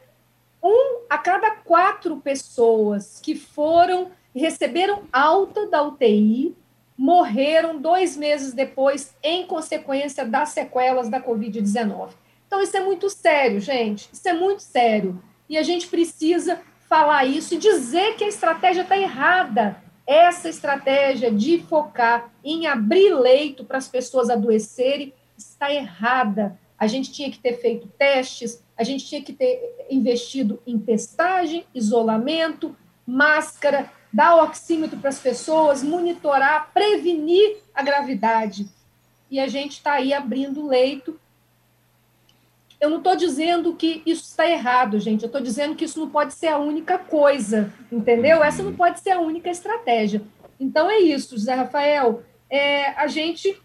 um 0.63 1.03
a 1.09 1.19
cada 1.19 1.51
quatro 1.53 2.17
pessoas 2.19 3.21
que 3.23 3.35
foram 3.35 4.11
receberam 4.35 5.05
alta 5.13 5.67
da 5.69 5.83
UTI 5.83 6.55
morreram 6.99 7.81
dois 7.81 8.17
meses 8.17 8.53
depois 8.53 9.15
em 9.23 9.47
consequência 9.47 10.25
das 10.25 10.49
sequelas 10.49 11.09
da 11.09 11.21
Covid-19. 11.23 12.11
Então, 12.45 12.61
isso 12.61 12.77
é 12.77 12.81
muito 12.81 13.09
sério, 13.09 13.61
gente. 13.61 14.09
Isso 14.13 14.29
é 14.29 14.33
muito 14.33 14.63
sério. 14.63 15.23
E 15.49 15.57
a 15.57 15.63
gente 15.63 15.87
precisa 15.87 16.61
falar 16.89 17.25
isso 17.25 17.55
e 17.55 17.59
dizer 17.59 18.17
que 18.17 18.25
a 18.25 18.29
estratégia 18.29 18.83
está 18.83 18.99
errada. 18.99 19.81
Essa 20.05 20.49
estratégia 20.49 21.31
de 21.31 21.59
focar 21.59 22.33
em 22.43 22.67
abrir 22.67 23.15
leito 23.15 23.65
para 23.65 23.79
as 23.79 23.87
pessoas 23.87 24.29
adoecerem 24.29 25.13
está 25.37 25.73
errada. 25.73 26.59
A 26.77 26.87
gente 26.87 27.13
tinha 27.13 27.31
que 27.31 27.39
ter 27.39 27.61
feito 27.61 27.87
testes, 27.99 28.63
a 28.77 28.83
gente 28.83 29.07
tinha 29.07 29.23
que 29.23 29.33
ter 29.33 29.87
investido 29.91 30.61
em 30.67 30.79
testagem, 30.79 31.65
isolamento, 31.75 32.75
máscara, 33.07 33.91
dar 34.13 34.43
oxímetro 34.43 34.99
para 34.99 35.11
as 35.11 35.19
pessoas, 35.19 35.83
monitorar, 35.83 36.71
prevenir 36.73 37.59
a 37.75 37.83
gravidade. 37.83 38.67
E 39.31 39.39
a 39.39 39.47
gente 39.47 39.73
está 39.73 39.95
aí 39.95 40.13
abrindo 40.13 40.67
leito. 40.67 41.19
Eu 42.81 42.91
não 42.91 42.99
estou 42.99 43.17
dizendo 43.17 43.75
que 43.75 44.03
isso 44.07 44.23
está 44.23 44.49
errado, 44.49 44.99
gente. 45.01 45.23
Eu 45.23 45.27
estou 45.27 45.41
dizendo 45.41 45.75
que 45.75 45.85
isso 45.85 45.99
não 45.99 46.09
pode 46.09 46.33
ser 46.33 46.49
a 46.49 46.59
única 46.59 46.97
coisa, 46.99 47.73
entendeu? 47.91 48.43
Essa 48.43 48.63
não 48.63 48.75
pode 48.75 49.01
ser 49.01 49.11
a 49.11 49.21
única 49.21 49.51
estratégia. 49.51 50.23
Então 50.59 50.91
é 50.91 50.99
isso, 50.99 51.37
José 51.37 51.55
Rafael. 51.55 52.23
É, 52.49 52.91
a 52.93 53.07
gente 53.07 53.61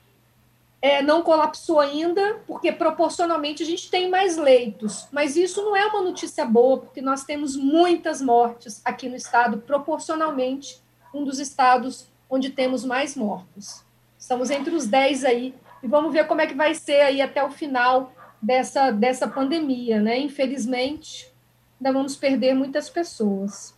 é, 0.84 1.02
não 1.02 1.24
colapsou 1.24 1.80
ainda, 1.80 2.42
porque 2.46 2.70
proporcionalmente 2.70 3.64
a 3.64 3.66
gente 3.66 3.90
tem 3.90 4.10
mais 4.10 4.36
leitos. 4.36 5.08
Mas 5.14 5.38
isso 5.38 5.62
não 5.64 5.74
é 5.74 5.86
uma 5.86 6.02
notícia 6.02 6.44
boa, 6.44 6.80
porque 6.80 7.02
nós 7.02 7.24
temos 7.24 7.56
muitas 7.56 8.22
mortes 8.22 8.82
aqui 8.84 9.08
no 9.08 9.16
estado, 9.16 9.60
proporcionalmente, 9.60 10.82
um 11.14 11.24
dos 11.24 11.40
estados 11.40 12.10
onde 12.30 12.50
temos 12.50 12.84
mais 12.84 13.16
mortos. 13.16 13.82
Estamos 14.20 14.50
entre 14.50 14.76
os 14.76 14.86
10 14.86 15.24
aí, 15.24 15.56
e 15.82 15.88
vamos 15.88 16.12
ver 16.12 16.28
como 16.28 16.42
é 16.42 16.48
que 16.48 16.54
vai 16.54 16.76
ser 16.76 17.00
aí 17.00 17.22
até 17.22 17.42
o 17.42 17.50
final 17.50 18.12
dessa, 18.42 18.92
dessa 18.92 19.26
pandemia, 19.26 20.02
né? 20.02 20.20
Infelizmente, 20.20 21.32
ainda 21.80 21.94
vamos 21.94 22.18
perder 22.18 22.56
muitas 22.56 22.90
pessoas. 22.90 23.74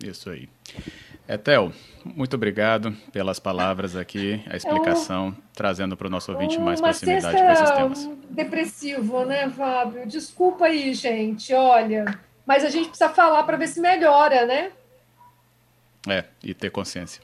Isso 0.00 0.30
aí. 0.30 0.48
Etel, 1.30 1.72
muito 2.04 2.34
obrigado 2.34 2.92
pelas 3.12 3.38
palavras 3.38 3.94
aqui, 3.94 4.42
a 4.50 4.56
explicação, 4.56 5.26
é 5.26 5.28
um, 5.28 5.34
trazendo 5.54 5.96
para 5.96 6.08
o 6.08 6.10
nosso 6.10 6.32
ouvinte 6.32 6.58
mais 6.58 6.80
proximidade 6.80 7.36
com 7.36 7.52
esses 7.52 7.70
temas. 7.70 8.10
depressivo, 8.30 9.24
né, 9.24 9.48
Fábio? 9.48 10.08
Desculpa 10.08 10.64
aí, 10.64 10.92
gente, 10.92 11.54
olha, 11.54 12.18
mas 12.44 12.64
a 12.64 12.68
gente 12.68 12.88
precisa 12.88 13.10
falar 13.10 13.44
para 13.44 13.56
ver 13.56 13.68
se 13.68 13.80
melhora, 13.80 14.44
né? 14.44 14.72
É, 16.08 16.24
e 16.42 16.52
ter 16.52 16.70
consciência. 16.70 17.22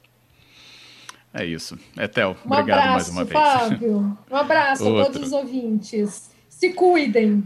É 1.35 1.45
isso. 1.45 1.77
Etel, 1.99 2.37
um 2.47 2.53
obrigado 2.53 2.79
abraço, 2.79 2.93
mais 2.93 3.09
uma 3.09 3.25
vez. 3.25 3.41
Fábio. 3.41 4.19
Um 4.31 4.37
abraço 4.37 4.89
a 4.89 5.05
todos 5.05 5.21
os 5.21 5.33
ouvintes. 5.33 6.31
Se 6.49 6.73
cuidem. 6.73 7.43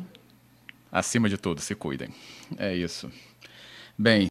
Acima 0.92 1.26
de 1.26 1.38
tudo, 1.38 1.62
se 1.62 1.74
cuidem. 1.74 2.10
É 2.58 2.74
isso. 2.74 3.10
Bem, 3.96 4.28